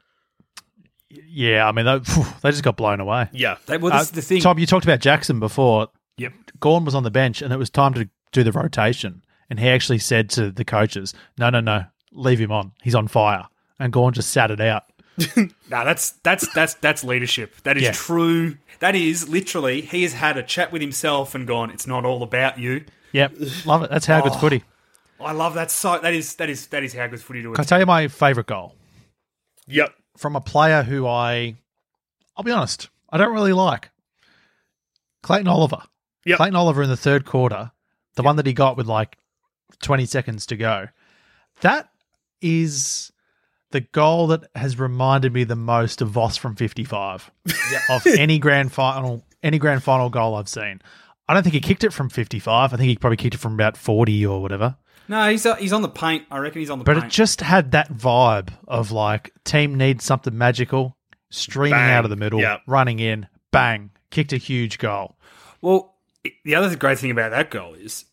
[1.11, 3.29] yeah, I mean they, phew, they just got blown away.
[3.33, 3.59] Yeah.
[3.67, 4.41] they, well, this is Uh, the thing.
[4.41, 5.89] Tom, you talked about Jackson before.
[6.17, 6.33] Yep.
[6.61, 9.23] Gawn was on the bench, and it was time to do the rotation.
[9.53, 12.73] And he actually said to the coaches, "No, no, no, leave him on.
[12.83, 13.45] He's on fire."
[13.79, 14.85] And Gawn just sat it out.
[15.37, 17.55] No, that's that's that's that's leadership.
[17.65, 17.93] That is Yeah.
[17.93, 18.57] true.
[18.79, 21.71] That is literally he has had a chat with himself and gone.
[21.71, 22.85] It's not all about you.
[23.13, 23.35] Yep,
[23.67, 23.91] love it.
[23.91, 24.23] That's how Oh.
[24.23, 24.65] good's footy.
[25.21, 25.71] I love that.
[25.71, 27.85] So that is that is that is how good footy to Can I tell you
[27.87, 28.75] my favourite goal
[29.67, 29.95] Yep.
[30.17, 31.57] from a player who I,
[32.37, 33.91] I'll be honest, I don't really like.
[35.23, 35.83] Clayton Oliver.
[36.25, 36.37] Yep.
[36.39, 37.71] Clayton Oliver in the third quarter,
[38.15, 39.17] the one that he got with like
[39.81, 40.89] 20 seconds to go.
[41.61, 41.89] That
[42.41, 43.13] is
[43.71, 47.31] the goal that has reminded me the most of Voss from 55
[47.91, 50.81] of any grand final any grand final goal I've seen.
[51.29, 52.73] I don't think he kicked it from 55.
[52.73, 54.77] I think he probably kicked it from about 40 or whatever.
[55.09, 56.25] No, he's uh, he's on the paint.
[56.31, 57.05] I reckon he's on the But paint.
[57.05, 60.97] But it just had that vibe of like team needs something magical,
[61.31, 61.91] streaming Bang.
[61.93, 62.59] out of the middle, Yeah.
[62.67, 65.17] running in, bang, kicked a huge goal.
[65.61, 65.95] well,
[66.45, 68.05] the other great thing about that goal is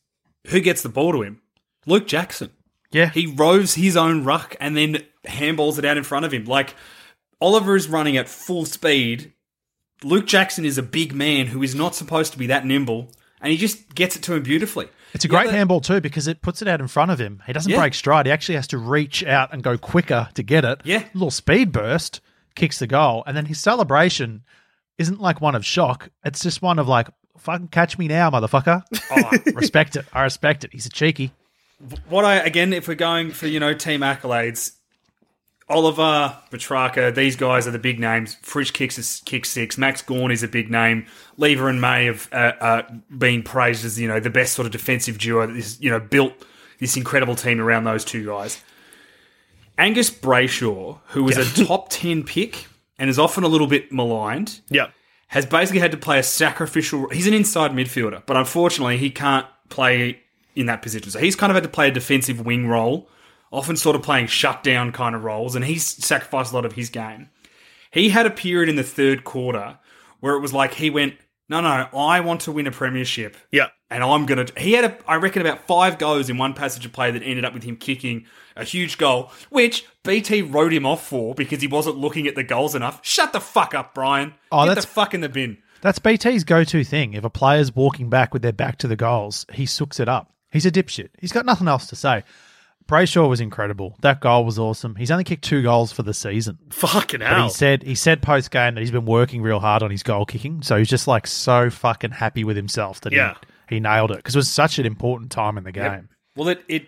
[0.48, 1.42] who gets the ball to him.
[1.86, 2.52] Luke Jackson.
[2.92, 6.46] Yeah, He roves his own ruck and then handballs it out in front of him.
[6.46, 6.74] Like
[7.40, 9.32] Oliver is running at full speed.
[10.04, 13.12] Luke Jackson is a big man who is not supposed to be that nimble,
[13.42, 14.88] and he just gets it to him beautifully.
[15.14, 17.20] It's a The great other- handball too because it puts it out in front of
[17.20, 17.44] him.
[17.46, 17.78] He doesn't Yeah.
[17.80, 18.26] break stride.
[18.26, 20.82] He actually has to reach out and go quicker to get it.
[20.84, 21.04] Yeah.
[21.14, 22.22] little speed burst
[22.56, 24.44] kicks the goal, and then his celebration
[24.98, 26.10] isn't like one of shock.
[26.26, 27.08] It's just one of like,
[27.38, 30.06] "Fucking catch me now, motherfucker!" Oh, I respect it.
[30.14, 30.72] I respect it.
[30.74, 31.32] He's a cheeky.
[32.10, 34.76] What I again, if we're going for you know team accolades,
[35.70, 38.36] Oliver, Petracca, these guys are the big names.
[38.42, 39.78] Fritsch kicks is kick six.
[39.78, 41.06] Max Gawn is a big name.
[41.38, 42.82] Lever and May have uh, uh,
[43.18, 46.00] been praised as you know the best sort of defensive duo that this you know
[46.00, 46.34] built
[46.80, 48.62] this incredible team around those two guys.
[49.78, 52.66] Angus Brayshaw, who was a top ten pick
[52.98, 54.92] and is often a little bit maligned, Yep.
[55.28, 57.08] has basically had to play a sacrificial.
[57.10, 60.20] He's an inside midfielder, but unfortunately, he can't play
[60.60, 61.10] in that position.
[61.12, 63.10] So he's kind of had to play a defensive wing role,
[63.52, 66.90] often sort of playing shutdown kind of roles, and he's sacrificed a lot of his
[66.90, 67.30] game.
[67.92, 69.80] He had a period in the third quarter
[70.20, 71.16] where it was like he went,
[71.48, 73.68] "No, no, I want to win a premiership." Yeah.
[73.90, 74.46] and I'm gonna.
[74.58, 77.46] He had, a, I reckon, about five goes in one passage of play that ended
[77.46, 81.68] up with him kicking a huge goal, which BT wrote him off for because he
[81.68, 83.00] wasn't looking at the goals enough.
[83.04, 84.36] Shut the fuck up, Brian.
[84.52, 85.58] Oh, Get that's- the fuck in the bin.
[85.82, 87.14] That's BT's go-to thing.
[87.14, 90.30] If a player's walking back with their back to the goals, he sooks it up.
[90.52, 91.10] He's a dipshit.
[91.20, 92.24] He's got nothing else to say.
[92.88, 93.96] Brayshaw was incredible.
[94.02, 94.96] That goal was awesome.
[94.96, 96.58] He's only kicked two goals for the season.
[96.72, 97.44] Fucking But hell.
[97.44, 100.26] he said he said post game that he's been working real hard on his goal
[100.26, 100.64] kicking.
[100.64, 103.36] So he's just like so fucking happy with himself that Yeah.
[103.70, 106.10] he, he nailed it because it was such an important time in the game.
[106.36, 106.88] Well, it it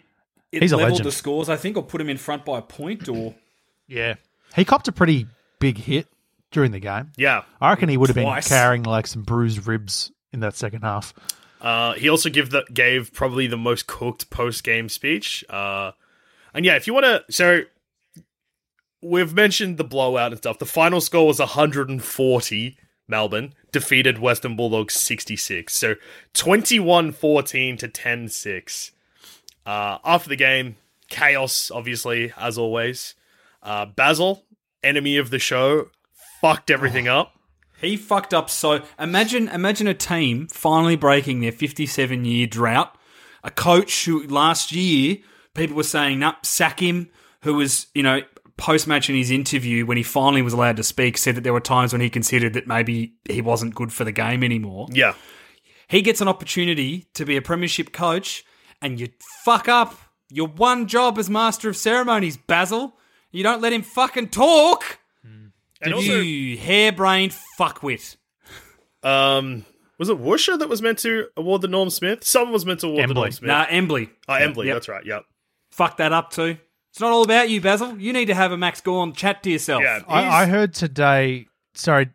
[0.51, 3.07] it He's leveled the scores, I think, or put him in front by a point,
[3.07, 3.36] or
[3.88, 4.16] Yeah,
[4.55, 5.28] he copped a pretty
[5.59, 6.07] big hit
[6.49, 7.12] during the game.
[7.16, 7.43] yeah.
[7.62, 11.14] I reckon he would have been carrying like some bruised ribs in that second half.
[11.62, 15.45] Uh, he also give the, gave probably the most cooked post game speech.
[15.49, 15.91] Uh,
[16.53, 17.62] and yeah, if you want to, so
[19.01, 20.59] we've mentioned the blowout and stuff.
[20.59, 22.78] The final score was 140.
[23.07, 25.74] Melbourne defeated Western Bulldogs 66.
[25.74, 25.95] So
[26.34, 28.91] 21 14 to 10 6.
[29.66, 30.78] Uh, after the game,
[31.09, 33.14] chaos, obviously, as always.
[33.62, 34.45] Uh, Basil,
[34.84, 35.89] enemy of the show,
[36.41, 37.36] fucked everything up.
[37.82, 38.84] He fucked up so.
[39.00, 42.96] Imagine, imagine a team finally breaking their 57 year drought.
[43.44, 45.18] A coach who last year
[45.56, 47.10] people were saying, "Nah, sack him."
[47.44, 48.22] Who was, you know,
[48.58, 51.54] post match in his interview when he finally was allowed to speak, said that there
[51.54, 54.88] were times when he considered that maybe he wasn't good for the game anymore.
[54.92, 55.16] Yeah.
[55.88, 58.46] He gets an opportunity to be a premiership coach,
[58.82, 59.10] and you
[59.44, 59.98] fuck up
[60.30, 62.96] your one job as master of ceremonies, Basil.
[63.32, 65.00] You don't let him fucking talk.
[65.82, 68.18] And also, you harebrained fuckwit.
[69.04, 69.66] um,
[69.98, 72.24] was it Worcester that was meant to award the Norm Smith?
[72.24, 73.48] Someone was meant to award the Norm Smith.
[73.48, 74.10] Nah, Embley.
[74.28, 74.76] oh, Embley, Yep.
[74.76, 75.06] that's right.
[75.06, 75.24] Yep.
[75.72, 76.58] Fuck that up too.
[76.92, 77.98] It's not all about you, Basil.
[77.98, 79.82] You need to have a Max Gawn chat to yourself.
[79.82, 80.02] Yeah.
[80.08, 81.48] I, I heard today.
[81.74, 82.10] Sorry,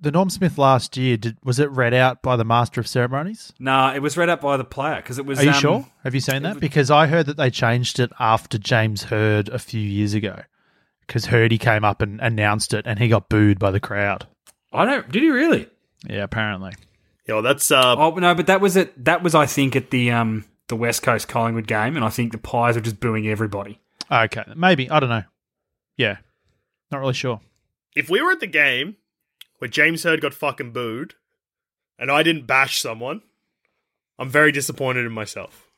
[0.00, 3.52] the Norm Smith last year did, was it read out by the Master of Ceremonies?
[3.58, 5.40] Nah, it was read out by the player because it was.
[5.40, 5.86] Are you um, sure?
[6.04, 6.60] Have you seen that?
[6.60, 10.42] Because I heard that they changed it after James Hird a few years ago.
[11.10, 14.28] Because Hirdy came up and announced it, and he got booed by the crowd.
[14.72, 15.10] I don't.
[15.10, 15.68] Did he really?
[16.08, 16.70] Yeah, apparently.
[17.26, 19.04] Yeah, well, that's uh, Oh no, but that was it.
[19.04, 22.30] That was I think at the um the West Coast Collingwood game, and I think
[22.30, 23.80] the Pies were just booing everybody.
[24.08, 25.24] Okay, maybe I don't know.
[25.96, 26.18] Yeah,
[26.92, 27.40] not really sure.
[27.96, 28.94] if we were at the game
[29.58, 31.14] where James Hird got fucking booed
[31.98, 33.22] and I didn't bash someone,
[34.16, 35.69] I'm very disappointed in myself.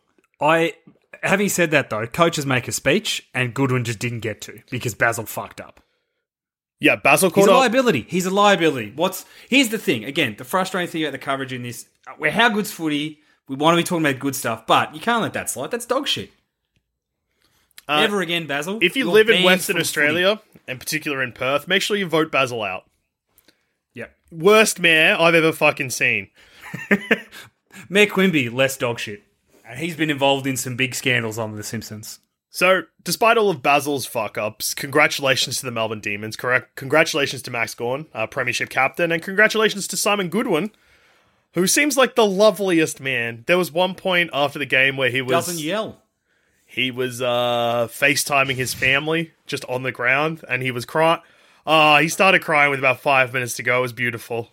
[0.43, 0.75] I,
[1.23, 4.95] having said that though, coaches make a speech, and Goodwin just didn't get to because
[4.95, 5.81] Basil fucked up.
[6.81, 7.61] Yeah, Basil He's caught a up.
[7.61, 8.07] liability.
[8.09, 8.93] He's a liability.
[8.97, 10.05] What's here's the thing.
[10.05, 11.87] Again, the frustrating thing about the coverage in this,
[12.19, 13.21] we're how good's footy.
[13.49, 15.71] We want to be talking about good stuff, but you can't let that slide.
[15.71, 16.31] That's dog shit.
[17.89, 18.79] Uh, Never again, Basil.
[18.81, 22.31] If you You're live in Western Australia, and particular in Perth, make sure you vote
[22.33, 22.83] Basil out.
[22.85, 22.91] footy.
[23.95, 24.17] Yep.
[24.33, 26.29] Worst mayor I've ever fucking seen.
[27.89, 29.23] Mayor Quimby, less dog shit.
[29.73, 32.21] And he's been involved in some big scandals on The Simpsons.
[32.51, 36.37] So, despite all of Basil's fuck ups, congratulations to the Melbourne Demons.
[36.37, 36.77] Correct.
[36.77, 40.73] Congratulations to Max Gawn, our Premiership captain, and congratulations to Simon Goodwin,
[41.55, 43.45] who seems like the loveliest man.
[43.47, 46.03] There was one point after the game where he was Doesn't yell.
[46.67, 51.23] he was uh FaceTiming his family just on the ground, and he was crying.
[51.67, 53.79] Ah, he started crying with about five minutes to go.
[53.79, 54.51] It was beautiful.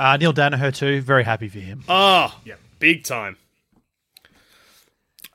[0.00, 0.12] Yeah.
[0.12, 1.00] Uh, Neil Daniher too.
[1.02, 1.84] Very happy for him.
[1.88, 2.54] Ah, Yeah.
[2.78, 3.36] big time.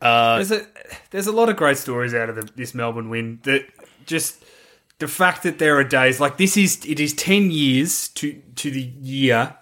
[0.01, 0.66] Uh, There's a
[1.11, 3.39] there's a lot of great stories out of the, this Melbourne win.
[3.43, 3.66] That
[4.05, 4.43] just
[4.99, 8.70] the fact that there are days like this is it is ten years to to
[8.70, 9.55] the year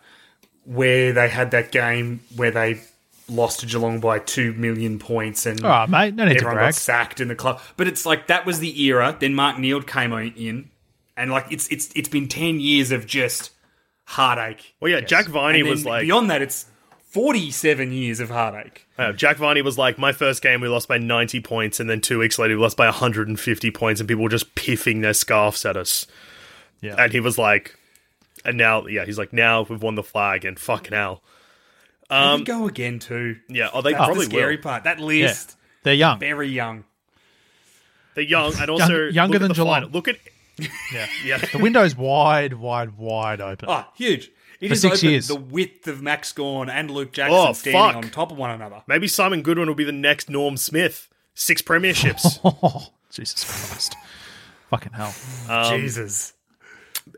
[0.65, 2.81] where they had that game where they
[3.29, 6.15] lost to Geelong by two million points and All right, mate.
[6.15, 6.67] No need to everyone brag.
[6.73, 7.61] got sacked in the club.
[7.77, 9.15] But it's like that was the era.
[9.17, 10.69] Then Mark Neeld came in,
[11.15, 13.51] and like it's it's it's been ten years of just
[14.05, 14.75] heartache.
[14.79, 16.65] well, yeah, Jack Viney And then was like, beyond that, it's
[17.09, 18.87] forty seven years of heartache.
[18.97, 22.01] uh, Jack Viney was like, my first game we lost by ninety points, and then
[22.01, 25.01] two weeks later we lost by hundred and fifty points, and people were just piffing
[25.01, 26.07] their scarves at us.
[26.81, 26.95] Yeah.
[26.97, 27.77] And he was like,
[28.43, 31.21] and now, yeah, he's like, now we've won the flag, and fucking hell,
[32.09, 33.37] Um, go again too.
[33.47, 33.69] yeah.
[33.73, 34.63] Oh, they That's probably the scary will.
[34.63, 34.83] part.
[34.83, 35.05] That Yeah.
[35.05, 36.19] list, They're young.
[36.19, 36.83] very young.
[38.15, 39.73] They're young, and also younger look at than the Geelong.
[39.73, 39.89] final.
[39.89, 40.17] Look at
[40.57, 41.07] Yeah.
[41.25, 41.37] yeah.
[41.37, 43.69] The window's wide, wide, wide open.
[43.69, 44.31] Oh, huge!
[44.59, 45.27] It For is six open years.
[45.27, 47.95] the width of Max Gawn and Luke Jackson Oh, standing fuck.
[47.95, 48.83] on top of one another.
[48.87, 51.09] Maybe Simon Goodwin will be the next Norm Smith.
[51.33, 52.39] Six premierships.
[52.63, 53.95] Oh, Jesus Christ.
[54.69, 55.13] Fucking hell.
[55.49, 56.33] Um, Jesus.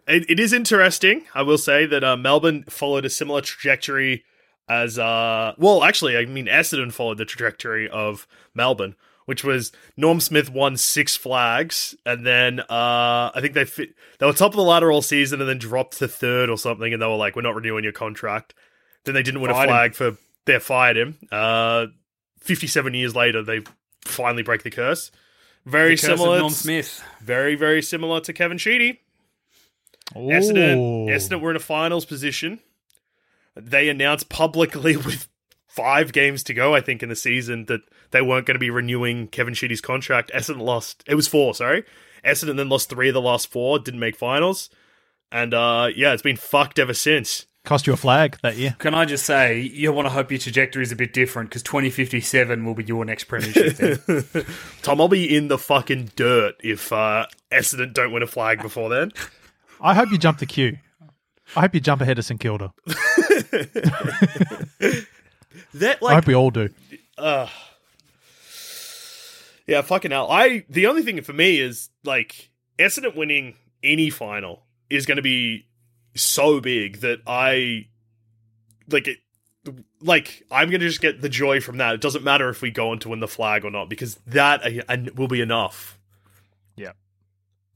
[0.07, 1.23] it, it is interesting.
[1.33, 4.23] I will say that uh, Melbourne followed a similar trajectory
[4.67, 8.95] as uh well actually I mean Essendon followed the trajectory of Melbourne
[9.26, 14.26] which was Norm Smith won six flags and then uh I think they fit, they
[14.26, 17.01] were top of the ladder all season and then dropped to third or something and
[17.01, 18.53] they were like we're not renewing your contract
[19.03, 19.76] then they didn't win Fired a him.
[19.76, 21.88] flag for they fired him uh
[22.41, 23.61] 57 years later they
[24.03, 25.11] finally break the curse
[25.65, 27.03] very The curse similar Norm Smith.
[27.21, 29.01] very very similar to Kevin Sheedy
[30.15, 31.07] Essendon, Ooh.
[31.11, 32.59] Essendon were in a finals position.
[33.55, 35.28] They announced publicly with
[35.67, 38.69] five games to go, I think, in the season that they weren't going to be
[38.69, 40.31] renewing Kevin Sheedy's contract.
[40.33, 41.03] Essendon lost.
[41.07, 41.83] It was four, sorry.
[42.23, 44.69] Essendon then lost three of the last four, didn't make finals.
[45.31, 47.45] And uh, yeah, it's been fucked ever since.
[47.63, 48.75] Cost you a flag that year.
[48.77, 51.63] Can I just say, you want to hope your trajectory is a bit different because
[51.63, 53.75] 2057 will be your next premiership.
[53.77, 54.45] then.
[54.83, 58.89] Tom, I'll be in the fucking dirt if uh, Essendon don't win a flag before
[58.89, 59.11] then.
[59.81, 60.77] I hope you jump the queue.
[61.55, 62.71] I hope you jump ahead of St Kilda.
[65.75, 66.69] That like I like hope we all do.
[69.68, 70.30] Yeah, fucking hell.
[70.32, 75.24] I the only thing for me is like Essendon winning any final is going to
[75.24, 75.68] be
[76.16, 77.88] so big that I
[78.88, 79.18] like it.
[80.01, 81.95] like I'm gonna just get the joy from that.
[81.95, 84.61] It doesn't matter if we go on to win the flag or not because that
[84.88, 85.97] uh, will be enough.
[86.76, 86.91] Yeah.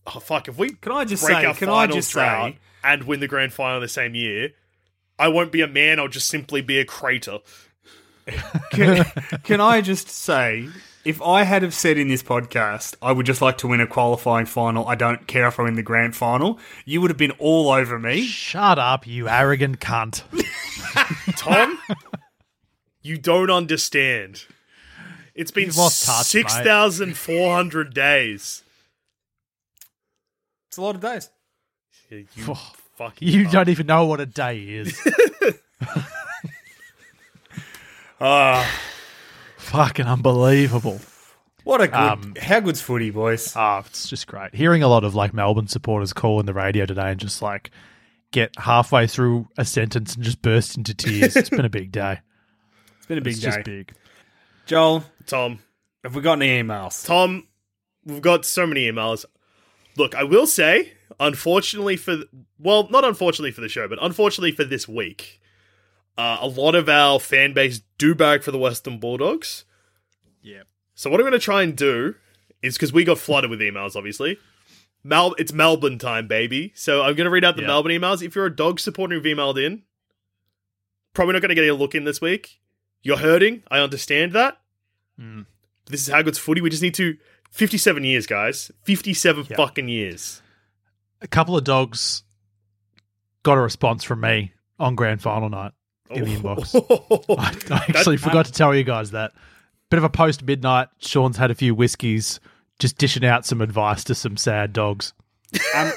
[0.05, 0.47] Oh fuck!
[0.47, 1.45] If we Can I just break say?
[1.45, 2.57] our Can I just say?
[2.83, 4.51] and win the grand final the same year,
[5.17, 5.99] I won't be a man.
[5.99, 7.39] I'll just simply be a crater.
[8.71, 9.03] Can,
[9.43, 10.69] can I just say?
[11.05, 13.87] If I had have said in this podcast, I would just like to win a
[13.87, 14.85] qualifying final.
[14.87, 16.59] I don't care if I win the grand final.
[16.85, 18.21] You would have been all over me.
[18.23, 20.23] Shut up, you arrogant cunt.
[21.37, 21.79] Tom,
[23.01, 24.43] you don't understand.
[25.33, 28.61] It's been You've lost touch, six thousand four hundred days.
[30.67, 31.29] It's a lot of days.
[32.11, 32.55] Yeah, You
[32.97, 33.27] fucking.
[33.27, 33.51] You cunt.
[33.51, 34.99] don't even know what a day is.
[38.21, 38.69] Ah,
[39.69, 40.99] Fucking unbelievable.
[41.63, 41.95] what a good.
[41.95, 43.53] Um, how good's footy, boys?
[43.55, 44.53] Ah, it's just great.
[44.55, 47.71] Hearing a lot of like Melbourne supporters call in the radio today and just like
[48.31, 51.35] get halfway through a sentence and just burst into tears.
[51.35, 52.19] it's been a big day.
[52.97, 53.47] it's been a big It's day.
[53.51, 53.93] just big.
[54.65, 55.59] Joel, Tom.
[56.03, 57.05] have we got any emails?
[57.05, 57.47] Tom,
[58.05, 59.25] we've got so many emails.
[59.97, 62.17] Look, I will say, unfortunately for
[62.59, 65.38] well, not unfortunately for the show, but unfortunately for this week,
[66.19, 69.63] uh, a lot of our fan base do bag for the Western Bulldogs.
[70.41, 70.63] Yeah.
[70.95, 72.15] So what I'm going to try and do
[72.61, 74.37] is because we got flooded with emails, obviously.
[75.03, 76.73] Mel, it's Melbourne time, baby.
[76.75, 77.67] So I'm going to read out the Yeah.
[77.67, 78.21] Melbourne emails.
[78.21, 79.83] If you're a dog supporter who've emailed in,
[81.13, 82.59] probably not going to get a look in this week.
[83.01, 83.63] You're hurting.
[83.71, 84.59] I understand that.
[85.19, 85.45] Mm.
[85.85, 86.59] This is how good's footy.
[86.59, 87.15] We just need to.
[87.51, 88.71] 57 years, guys.
[88.83, 89.55] 57 Yeah.
[89.55, 90.41] fucking years.
[91.21, 92.23] A couple of dogs
[93.43, 95.71] got a response from me on grand final night
[96.09, 96.75] in the inbox.
[97.37, 99.31] I, I actually forgot to tell you guys that.
[99.89, 100.89] Bit of a post midnight.
[100.99, 102.39] Sean's had a few whiskeys,
[102.77, 105.13] just dishing out some advice to some sad dogs.
[105.75, 105.91] Um,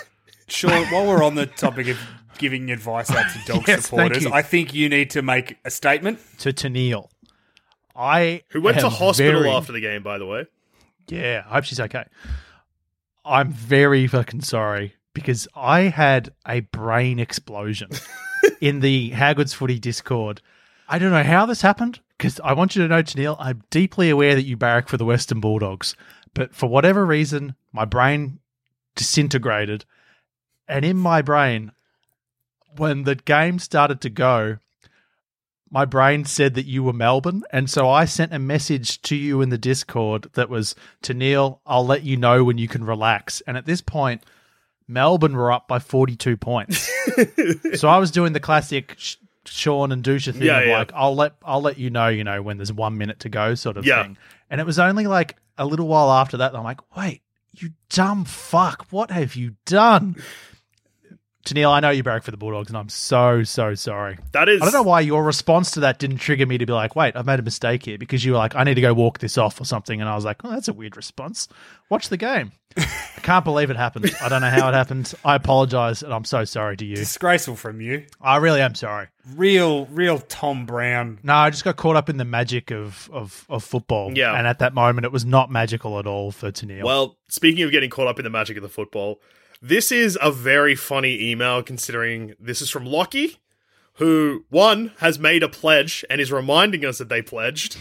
[0.48, 1.98] Sean, while we're on the topic of
[2.38, 4.26] giving advice out to dog Yes, supporters.
[4.26, 6.18] I think you need to make a statement.
[6.38, 7.08] To Tennille.
[7.94, 10.46] I Who went to hospital very- after the game, by the way.
[11.08, 12.04] Yeah, I hope she's okay.
[13.24, 17.90] I'm very fucking sorry because I had a brain explosion
[18.60, 20.40] in the How Good's Footy Discord.
[20.88, 24.10] I don't know how this happened because I want you to know, Tennille, I'm deeply
[24.10, 25.96] aware that you barrack for the Western Bulldogs,
[26.34, 28.38] but for whatever reason, my brain
[28.94, 29.84] disintegrated.
[30.68, 31.72] And in my brain,
[32.76, 34.58] when the game started to go,
[35.70, 39.40] my brain said that you were Melbourne, and so I sent a message to you
[39.40, 43.40] in the Discord that was to I'll let you know when you can relax.
[43.46, 44.22] And at this point,
[44.92, 46.90] Melbourne were up by 42 points.
[47.80, 50.78] so I was doing the classic Sh- Sean and Dusha thing Yeah, of yeah.
[50.78, 53.54] like, I'll let I'll let you know, you know, when there's one minute to go
[53.54, 54.02] sort of Yeah.
[54.02, 54.16] thing.
[54.50, 57.22] And it was only like a little while after that, that I'm like, wait,
[57.52, 60.16] you dumb fuck, what have you done?
[61.44, 64.18] Tennille, I know you're barrack for the Bulldogs, and I'm so, so sorry.
[64.32, 64.62] That is.
[64.62, 67.16] I don't know why your response to that didn't trigger me to be like, wait,
[67.16, 69.36] I've made a mistake here because you were like, I need to go walk this
[69.36, 70.00] off or something.
[70.00, 71.48] And I was like, oh, that's a weird response.
[71.90, 72.52] Watch the game.
[72.76, 74.14] I can't believe it happened.
[74.22, 75.12] I don't know how it happened.
[75.24, 76.96] I apologize and I'm so sorry to you.
[76.96, 78.06] Disgraceful from you.
[78.20, 79.08] I really am sorry.
[79.34, 81.18] Real, real Tom Brown.
[81.22, 84.16] No, I just got caught up in the magic of, of, of football.
[84.16, 84.36] Yeah.
[84.36, 86.84] And at that moment, it was not magical at all for Tennille.
[86.84, 89.20] Well, speaking of getting caught up in the magic of the football,
[89.62, 93.38] this is a very funny email considering this is from Lockie,
[93.94, 97.76] who, one, has made a pledge and is reminding us that they pledged.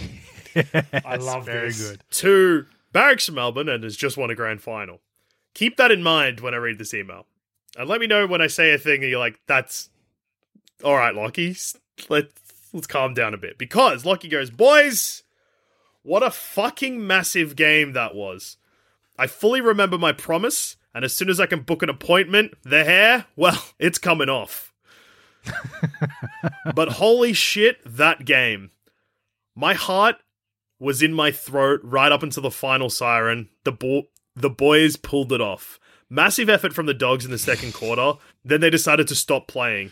[0.56, 1.90] I love very this.
[1.90, 2.04] good.
[2.12, 5.00] Two, barracks from Melbourne and has just won a grand final.
[5.56, 7.26] Keep that in mind when I read this email.
[7.78, 9.90] And let me know when I say a thing and you're like, that's
[10.84, 11.56] all right, Lockie.
[12.10, 12.32] Let's
[12.74, 13.58] let's calm down a bit.
[13.58, 15.24] Because Lockie goes, boys,
[16.04, 18.58] what a fucking massive game that was.
[19.18, 22.84] I fully remember my promise, and as soon as I can book an appointment, the
[22.84, 24.74] hair, well, it's coming off.
[26.76, 28.72] but holy shit, that game.
[29.56, 30.18] My heart
[30.80, 33.50] was in my throat right up until the final siren.
[33.64, 35.80] The bo- the boys pulled it off.
[36.10, 38.14] Massive effort from the dogs in the second quarter.
[38.44, 39.92] Then they decided to stop playing.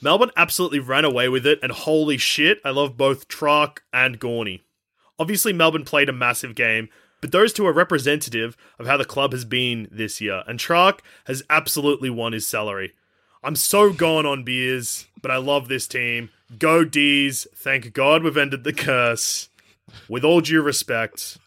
[0.00, 4.62] Melbourne absolutely ran away with it, and holy shit, I love both Truck and Gawny.
[5.18, 6.88] Obviously, Melbourne played a massive game,
[7.20, 11.02] but those two are representative of how the club has been this year, and Truck
[11.26, 12.94] has absolutely won his salary.
[13.42, 16.30] I'm so gone on beers, but I love this team.
[16.58, 17.46] Go D's.
[17.54, 19.48] Thank God we've ended the curse.
[20.08, 21.38] With all due respect,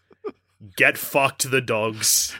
[0.76, 2.34] get fucked the dogs.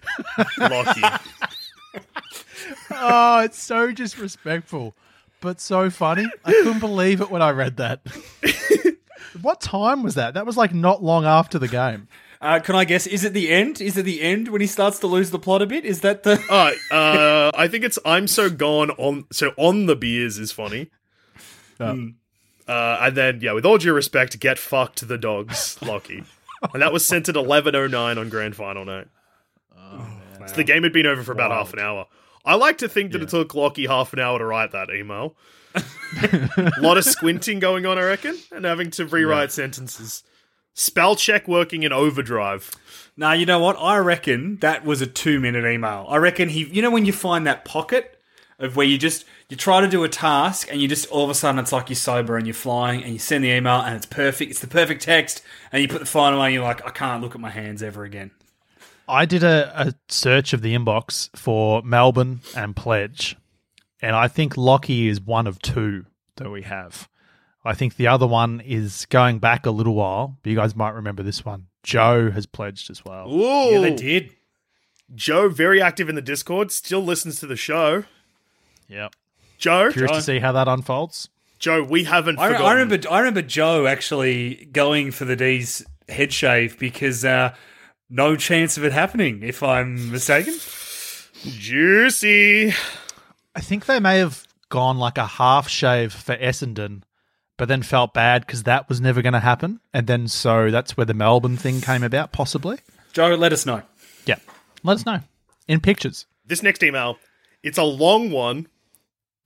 [0.59, 1.03] Lockie.
[2.91, 4.95] oh, it's so disrespectful,
[5.41, 6.26] but so funny.
[6.45, 8.01] I couldn't believe it when I read that.
[9.43, 10.35] what time was that?
[10.35, 12.09] That was like not long after the game.
[12.43, 13.07] Uh, can I guess?
[13.07, 13.80] Is it the end?
[13.80, 15.84] Is it the end when he starts to lose the plot a bit?
[15.84, 16.43] Is that the?
[16.51, 20.90] Uh, uh, I think it's I'm so gone on so on the beers is funny.
[21.78, 22.16] Um,
[22.68, 26.22] Uh, and then, yeah, with all due respect, get fucked the dogs, Lockie.
[26.72, 29.09] and that was sent at 11.09 on grand final night.
[30.47, 32.07] So the game had been over for about half an hour.
[32.45, 35.36] I like to think that it took Lockie half an hour to write that email.
[35.74, 40.22] A lot of squinting going on, I reckon, and having to rewrite sentences.
[40.74, 42.70] Spell check working in overdrive.
[43.16, 43.76] Now you know what?
[43.78, 46.06] I reckon that was a two-minute email.
[46.08, 46.64] I reckon he.
[46.64, 48.18] You know when you find that pocket
[48.58, 51.30] of where you just you try to do a task and you just all of
[51.30, 53.96] a sudden it's like you're sober and you're flying and you send the email and
[53.96, 54.50] it's perfect.
[54.50, 55.42] It's the perfect text
[55.72, 57.82] and you put the final one and you're like, I can't look at my hands
[57.82, 58.30] ever again.
[59.08, 63.36] I did a, a search of the inbox for Melbourne and Pledge,
[64.00, 66.06] and I think Lockie is one of two
[66.36, 67.08] that we have.
[67.64, 70.90] I think the other one is going back a little while, but you guys might
[70.94, 71.66] remember this one.
[71.82, 73.32] Joe has pledged as well.
[73.32, 74.30] Ooh, Yeah, they did.
[75.14, 78.04] Joe, very active in the Discord, still listens to the show.
[78.88, 79.14] Yep.
[79.58, 81.28] Joe, Curious to see how that unfolds.
[81.58, 82.66] Joe, we haven't I, forgotten.
[82.66, 83.08] I remember.
[83.10, 87.54] I remember Joe actually going for the D's head shave because uh,
[88.10, 89.42] no chance of it happening.
[89.44, 90.54] If I'm mistaken.
[91.44, 92.72] Juicy.
[93.54, 97.02] I think they may have gone like a half shave for Essendon,
[97.57, 99.80] but then felt bad because that was never going to happen.
[99.92, 102.78] And then so that's where the Melbourne thing came about, possibly.
[103.12, 103.82] Joe, let us know.
[104.26, 104.38] Yeah.
[104.82, 105.20] Let us know
[105.68, 106.26] in pictures.
[106.44, 107.18] This next email,
[107.62, 108.68] it's a long one,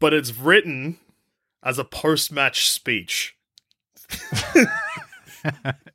[0.00, 0.98] but it's written
[1.62, 3.36] as a post-match speech.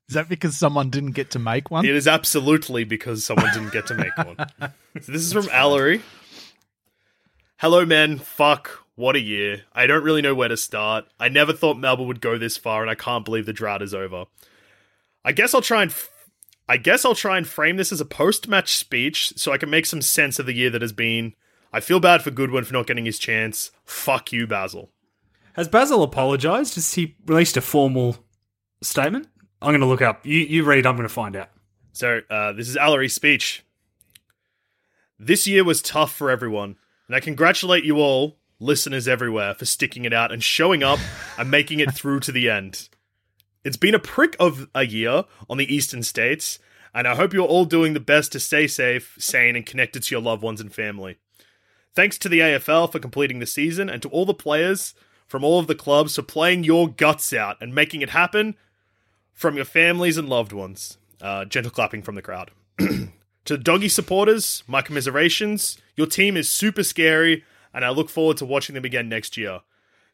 [0.07, 1.85] Is that because someone didn't get to make one?
[1.85, 4.37] It is absolutely because someone didn't get to make one.
[5.01, 6.01] So this is from Allery.
[7.57, 8.17] Hello, men.
[8.17, 8.80] Fuck.
[9.01, 9.63] What a year.
[9.73, 11.05] I don't really know where to start.
[11.19, 13.95] I never thought Melbourne would go this far, and I can't believe the drought is
[13.95, 14.25] over.
[15.25, 15.89] I guess I'll try and.
[15.89, 16.11] F-
[16.69, 19.87] I guess I'll try and frame this as a post-match speech so I can make
[19.87, 21.33] some sense of the year that has been.
[21.73, 23.71] I feel bad for Goodwin for not getting his chance.
[23.85, 24.91] Fuck you, Basil.
[25.53, 26.75] Has Basil apologised?
[26.75, 28.17] Has he released a formal
[28.83, 29.29] statement?
[29.63, 30.27] I'm going to look up.
[30.27, 30.85] You, you read.
[30.85, 31.49] I'm going to find out.
[31.91, 33.65] So uh, this is Allery's speech.
[35.17, 36.75] This year was tough for everyone,
[37.07, 40.99] and I congratulate you all, listeners everywhere, for sticking it out and showing up
[41.37, 42.89] and making it through to the end.
[43.63, 46.59] It's been a prick of a year on the eastern states,
[46.93, 50.15] and I hope you're all doing the best to stay safe, sane, and connected to
[50.15, 51.17] your loved ones and family.
[51.93, 54.93] Thanks to the AFL for completing the season, and to all the players
[55.27, 58.55] from all of the clubs for playing your guts out and making it happen
[59.33, 60.97] from your families and loved ones.
[61.21, 62.51] Uh, gentle clapping from the crowd.
[62.79, 63.09] to
[63.45, 65.77] the doggy supporters, my commiserations.
[65.95, 67.43] Your team is super scary,
[67.73, 69.61] and I look forward to watching them again next year.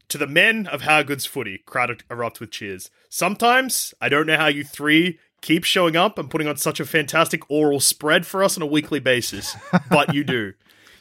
[0.10, 2.90] To the men of How Good's footy, crowd erupt with cheers.
[3.10, 6.86] Sometimes I don't know how you three keep showing up and putting on such a
[6.86, 9.56] fantastic oral spread for us on a weekly basis,
[9.90, 10.54] but you do.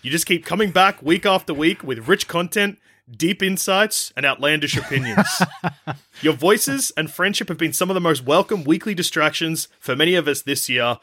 [0.02, 2.78] You just keep coming back week after week with rich content,
[3.10, 5.42] deep insights, and outlandish opinions.
[6.22, 10.14] Your voices and friendship have been some of the most welcome weekly distractions for many
[10.14, 10.98] of us this year,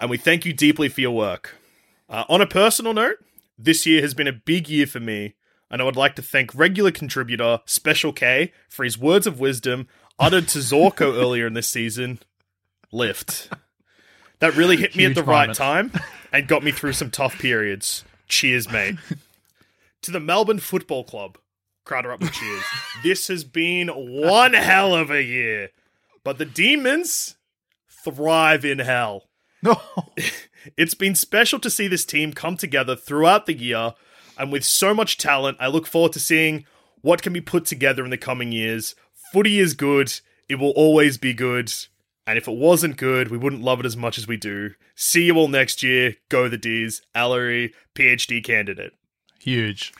[0.00, 1.56] and we thank you deeply for your work.
[2.08, 3.16] Uh, on a personal note,
[3.56, 5.34] this year has been a big year for me,
[5.70, 9.86] and I would like to thank regular contributor Special K for his words of wisdom
[10.18, 12.20] uttered to Zorko earlier in this season.
[12.92, 13.50] Lift.
[14.38, 15.92] That really hit me at Huge the right time
[16.32, 18.04] and got me through some tough periods.
[18.28, 18.96] Cheers, mate.
[20.02, 21.38] to the Melbourne Football Club.
[21.84, 22.64] Crowd up with cheers.
[23.02, 25.70] this has been one hell of a year.
[26.22, 27.36] But the demons
[27.88, 29.28] thrive in hell.
[29.62, 29.80] No.
[30.76, 33.94] It's been special to see this team come together throughout the year,
[34.38, 36.64] and with so much talent, I look forward to seeing
[37.00, 38.94] what can be put together in the coming years.
[39.32, 41.72] Footy is good, it will always be good,
[42.26, 44.70] and if it wasn't good, we wouldn't love it as much as we do.
[44.94, 46.14] See you all next year.
[46.28, 47.02] Go the D's.
[47.14, 48.92] Allery, PhD candidate.
[49.40, 49.92] Huge.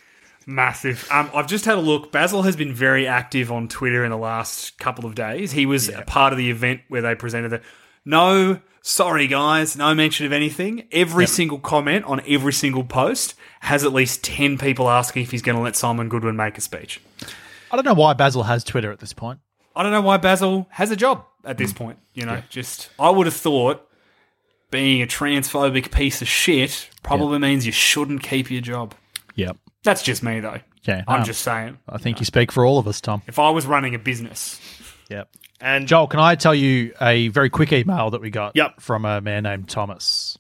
[0.47, 1.07] Massive.
[1.11, 2.13] Um, I've just had a look.
[2.13, 5.53] Basil has been very active on Twitter in the last couple of days.
[5.53, 7.61] He was a part of the event where they presented the.
[8.05, 10.87] No, sorry guys, no mention of anything.
[10.93, 15.43] Every single comment on every single post has at least 10 people asking if he's
[15.43, 17.01] going to let Simon Goodwin make a speech.
[17.73, 19.41] I don't know why Basil has Twitter at this point.
[19.75, 21.79] I don't know why Basil has a job at this hmm.
[21.79, 21.99] point.
[22.13, 23.89] You know, just I would have thought
[24.71, 28.95] being a transphobic piece of shit probably means you shouldn't keep your job.
[29.35, 29.57] Yep.
[29.83, 30.61] That's just me though.
[30.85, 31.25] Yeah, I'm no.
[31.25, 31.79] just saying.
[31.89, 33.23] I think you speak for all of us, Tom.
[33.27, 34.61] If I was running a business,
[35.11, 35.29] Yep.
[35.61, 38.81] And Joel, can I tell you a very quick email that we got Yep.
[38.81, 40.37] from a man named Thomas?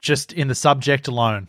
[0.00, 1.48] Just in the subject alone.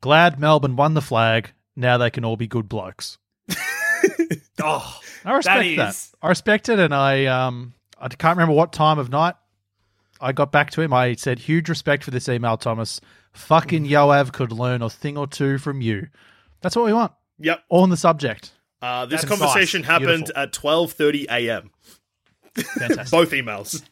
[0.00, 1.52] Glad Melbourne won the flag.
[1.76, 3.18] Now they can all be good blokes.
[4.62, 5.88] oh, I respect that.
[5.90, 9.34] is- I respect it, and I um I can't remember what time of night
[10.20, 10.92] I got back to him.
[10.92, 13.00] I said huge respect for this email, Thomas.
[13.32, 16.08] Fucking Yoav could learn a thing or two from you.
[16.60, 17.12] That's what we want.
[17.38, 18.52] yep, All in the subject.
[18.82, 19.38] Uh, this Concise.
[19.38, 20.42] conversation happened Beautiful.
[20.42, 21.70] at 12:30 a.m.
[22.54, 23.10] Fantastic.
[23.10, 23.82] Both emails.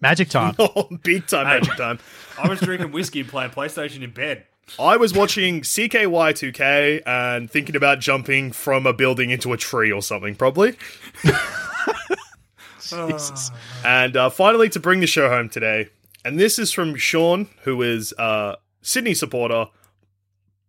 [0.00, 0.54] Magic time.
[0.58, 1.98] oh, big time magic time.
[2.38, 4.44] I was drinking whiskey and playing PlayStation in bed.
[4.78, 10.02] I was watching CKY2K and thinking about jumping from a building into a tree or
[10.02, 10.76] something, probably.
[12.80, 13.50] Jesus.
[13.84, 15.88] And uh, finally, to bring the show home today,
[16.24, 19.66] and this is from Sean, who is a Sydney supporter,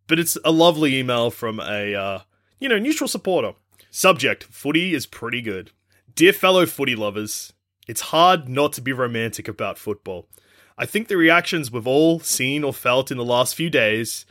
[0.08, 2.20] but it's a lovely email from a uh,
[2.60, 3.54] you know neutral supporter.
[3.92, 5.72] Subject: Footy is pretty good.
[6.18, 7.54] Dear fellow footy lovers,
[7.88, 10.28] it's hard not to be romantic about football.
[10.76, 14.26] I think the reactions we've all seen or felt in the last few days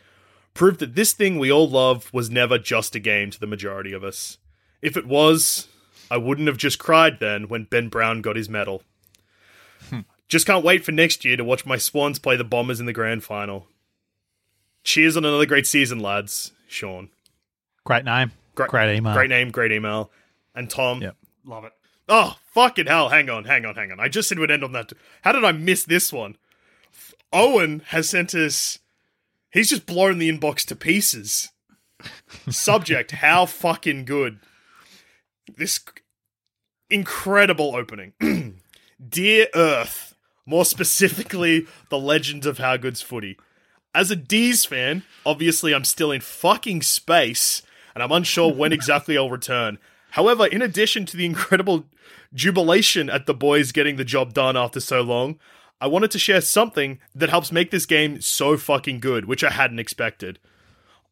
[0.53, 3.93] prove that this thing we all love was never just a game to the majority
[3.93, 4.39] of us.
[4.83, 5.69] If it was,
[6.11, 8.83] I wouldn't have just cried then when Ben Brown got his medal.
[9.89, 10.01] Hmm.
[10.27, 12.93] Just can't wait for next year to watch my Swans play the Bombers in the
[12.93, 13.69] grand final.
[14.83, 16.51] Cheers on another great season, lads.
[16.67, 17.11] Sean.
[17.85, 18.33] Great name.
[18.57, 19.15] Great, Great email.
[19.15, 20.11] Great name, great email.
[20.53, 21.01] And Tom.
[21.01, 21.15] Yep.
[21.47, 21.73] Love it.
[22.09, 23.09] Oh, fucking hell.
[23.09, 24.01] Hang on, hang on, hang on.
[24.01, 24.93] I just said we'd end on that.
[25.23, 26.37] How did I miss this one?
[27.33, 28.81] Owen has sent us.
[29.51, 31.51] He's just blown the inbox to pieces.
[32.49, 34.41] Subject, how fucking good.
[35.57, 35.81] This
[36.91, 38.13] incredible opening.
[39.09, 43.39] Dear Earth, more specifically, the legend of How Good's Footy.
[43.95, 47.63] As a D's fan, obviously I'm still in fucking space,
[47.95, 49.79] and I'm unsure when exactly I'll return.
[50.11, 51.87] However, in addition to the incredible
[52.33, 55.39] jubilation at the boys getting the job done after so long,
[55.81, 59.51] I wanted to share something that helps make this game so fucking good, which I
[59.51, 60.39] hadn't expected.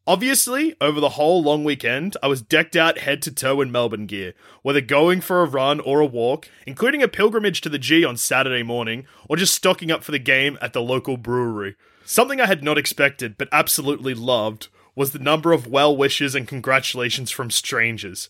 [0.07, 4.05] Obviously, over the whole long weekend, I was decked out head to toe in Melbourne
[4.05, 8.05] gear, whether going for a run or a walk, including a pilgrimage to the G
[8.05, 11.75] on Saturday morning, or just stocking up for the game at the local brewery.
[12.05, 16.47] Something I had not expected, but absolutely loved, was the number of well wishes and
[16.47, 18.29] congratulations from strangers.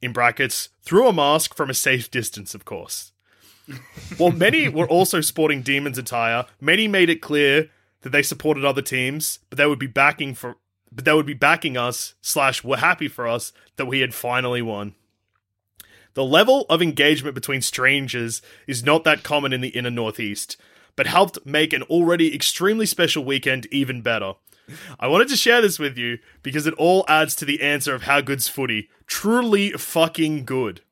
[0.00, 3.12] In brackets, through a mask from a safe distance, of course.
[4.16, 7.70] While many were also sporting Demons attire, many made it clear
[8.02, 10.56] that they supported other teams, but they would be backing for
[10.90, 14.62] but they would be backing us, slash were happy for us that we had finally
[14.62, 14.94] won.
[16.14, 20.56] The level of engagement between strangers is not that common in the inner northeast,
[20.96, 24.32] but helped make an already extremely special weekend even better.
[24.98, 28.02] I wanted to share this with you because it all adds to the answer of
[28.02, 28.88] how good's footy.
[29.06, 30.82] Truly fucking good.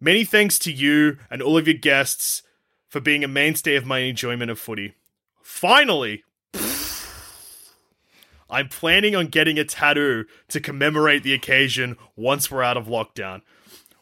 [0.00, 2.42] Many thanks to you and all of your guests
[2.88, 4.94] for being a mainstay of my enjoyment of footy.
[5.42, 6.24] Finally,
[8.50, 13.42] I'm planning on getting a tattoo to commemorate the occasion once we're out of lockdown.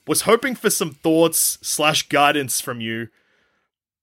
[0.07, 3.09] Was hoping for some thoughts slash guidance from you,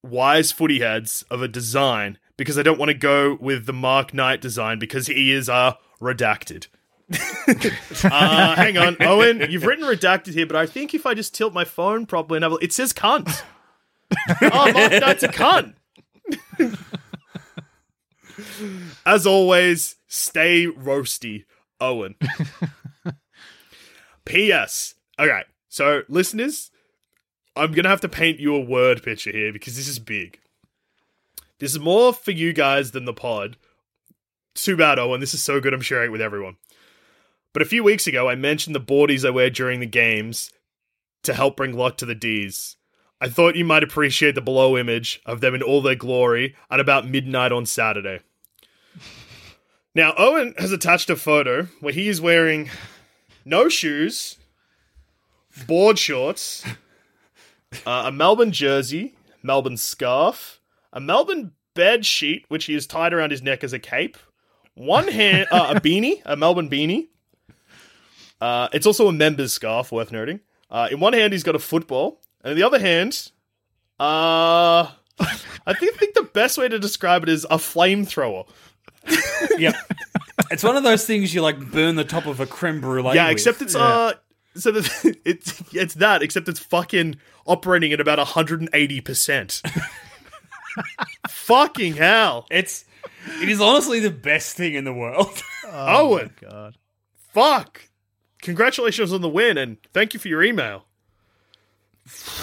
[0.01, 4.13] wise footy heads, of a design because I don't want to go with the Mark
[4.13, 6.67] Knight design because he is uh, redacted.
[7.13, 11.53] uh, hang on, Owen, you've written redacted here, but I think if I just tilt
[11.53, 13.43] my phone properly and have a, it says cunt.
[14.41, 15.73] oh, Mark Knight's a cunt.
[19.05, 21.45] As always, stay roasty,
[21.79, 22.15] Owen.
[24.25, 24.95] P.S.
[25.19, 26.71] Okay, so listeners,
[27.55, 30.39] I'm gonna have to paint you a word picture here because this is big.
[31.60, 33.58] This is more for you guys than the pod.
[34.56, 35.20] Too bad, Owen.
[35.20, 35.74] This is so good.
[35.74, 36.58] I'm sharing it with everyone.
[37.54, 40.51] But a few weeks ago, I mentioned the boardies I wear during the games
[41.24, 42.78] to help bring luck to the D's.
[43.22, 46.80] I thought you might appreciate the below image of them in all their glory at
[46.80, 48.20] about midnight on Saturday.
[49.95, 52.72] Now, Owen has attached a photo where he is wearing
[53.45, 54.38] no shoes,
[55.68, 56.66] board shorts,
[57.86, 60.60] uh, a Melbourne jersey, Melbourne scarf,
[60.93, 64.15] a Melbourne bed sheet, which he has tied around his neck as a cape,
[64.75, 67.07] one hand, uh, a beanie, a Melbourne beanie.
[68.39, 70.39] Uh, it's also a member's scarf, worth noting.
[70.70, 73.32] Uh, in one hand, he's got a football, and in the other hand,
[73.99, 74.87] uh,
[75.20, 78.47] I think, think the best way to describe it is a flamethrower.
[79.57, 79.74] Yeah.
[80.51, 83.15] it's one of those things you like burn the top of a creme brulee.
[83.15, 83.33] yeah, with.
[83.33, 84.13] except it's uh,
[84.55, 89.61] so that it's it's that, except it's fucking operating at about hundred and eighty percent.
[91.28, 92.86] Fucking hell, It's
[93.41, 95.41] it is honestly the best thing in the world.
[95.75, 96.32] Oh Owen!
[96.39, 96.78] God.
[97.33, 97.89] Fuck!
[98.43, 100.86] Congratulations on the win, and thank you for your email.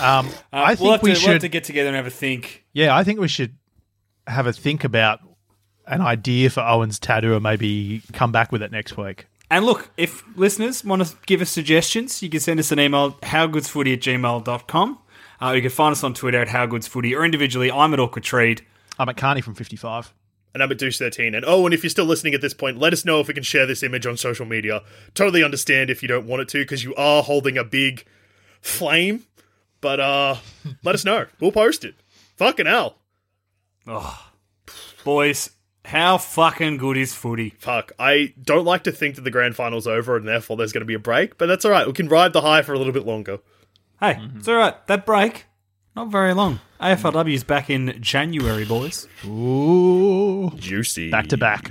[0.01, 1.27] Um, I Uh, think we'll have we to, should.
[1.27, 2.65] we'll have to get together and have a think.
[2.73, 3.55] Yeah, I think we should
[4.27, 5.21] have a think about
[5.87, 9.27] an idea for Owen's tattoo and maybe come back with it next week.
[9.49, 13.13] And look, if listeners want to give us suggestions, you can send us an email,
[13.23, 14.99] howgoodsfooty at gmail.com.
[15.43, 18.63] Uh, you can find us on Twitter at howgoodsfooty or individually, I'm at awkward treat.
[18.99, 20.13] I'm at Carney from 55.
[20.53, 21.35] and I'm at Deuce13.
[21.35, 23.35] And oh, and if you're still listening at this point, let us know if we
[23.35, 24.83] can share this image on social media.
[25.15, 28.05] Totally understand if you don't want it to, because you are holding a big
[28.61, 29.25] flame.
[29.81, 30.37] But uh
[30.85, 31.27] let us know.
[31.41, 31.95] We'll post it.
[32.37, 32.97] Fucking hell.
[35.05, 35.51] Boys,
[35.87, 37.51] how fucking good is footy?
[37.59, 37.93] Fuck.
[37.99, 40.95] I don't like to think that the grand final's over and therefore there's gonna be
[40.95, 41.87] a break, but that's alright.
[41.87, 43.39] We can ride the high for a little bit longer.
[44.01, 44.39] Hey, mm-hmm.
[44.39, 44.87] it's all right.
[44.87, 45.45] That break,
[45.95, 46.61] not very long.
[46.81, 49.07] AFLW's back in January, boys.
[49.27, 50.51] Ooh.
[50.57, 51.11] Juicy.
[51.11, 51.71] Back to back.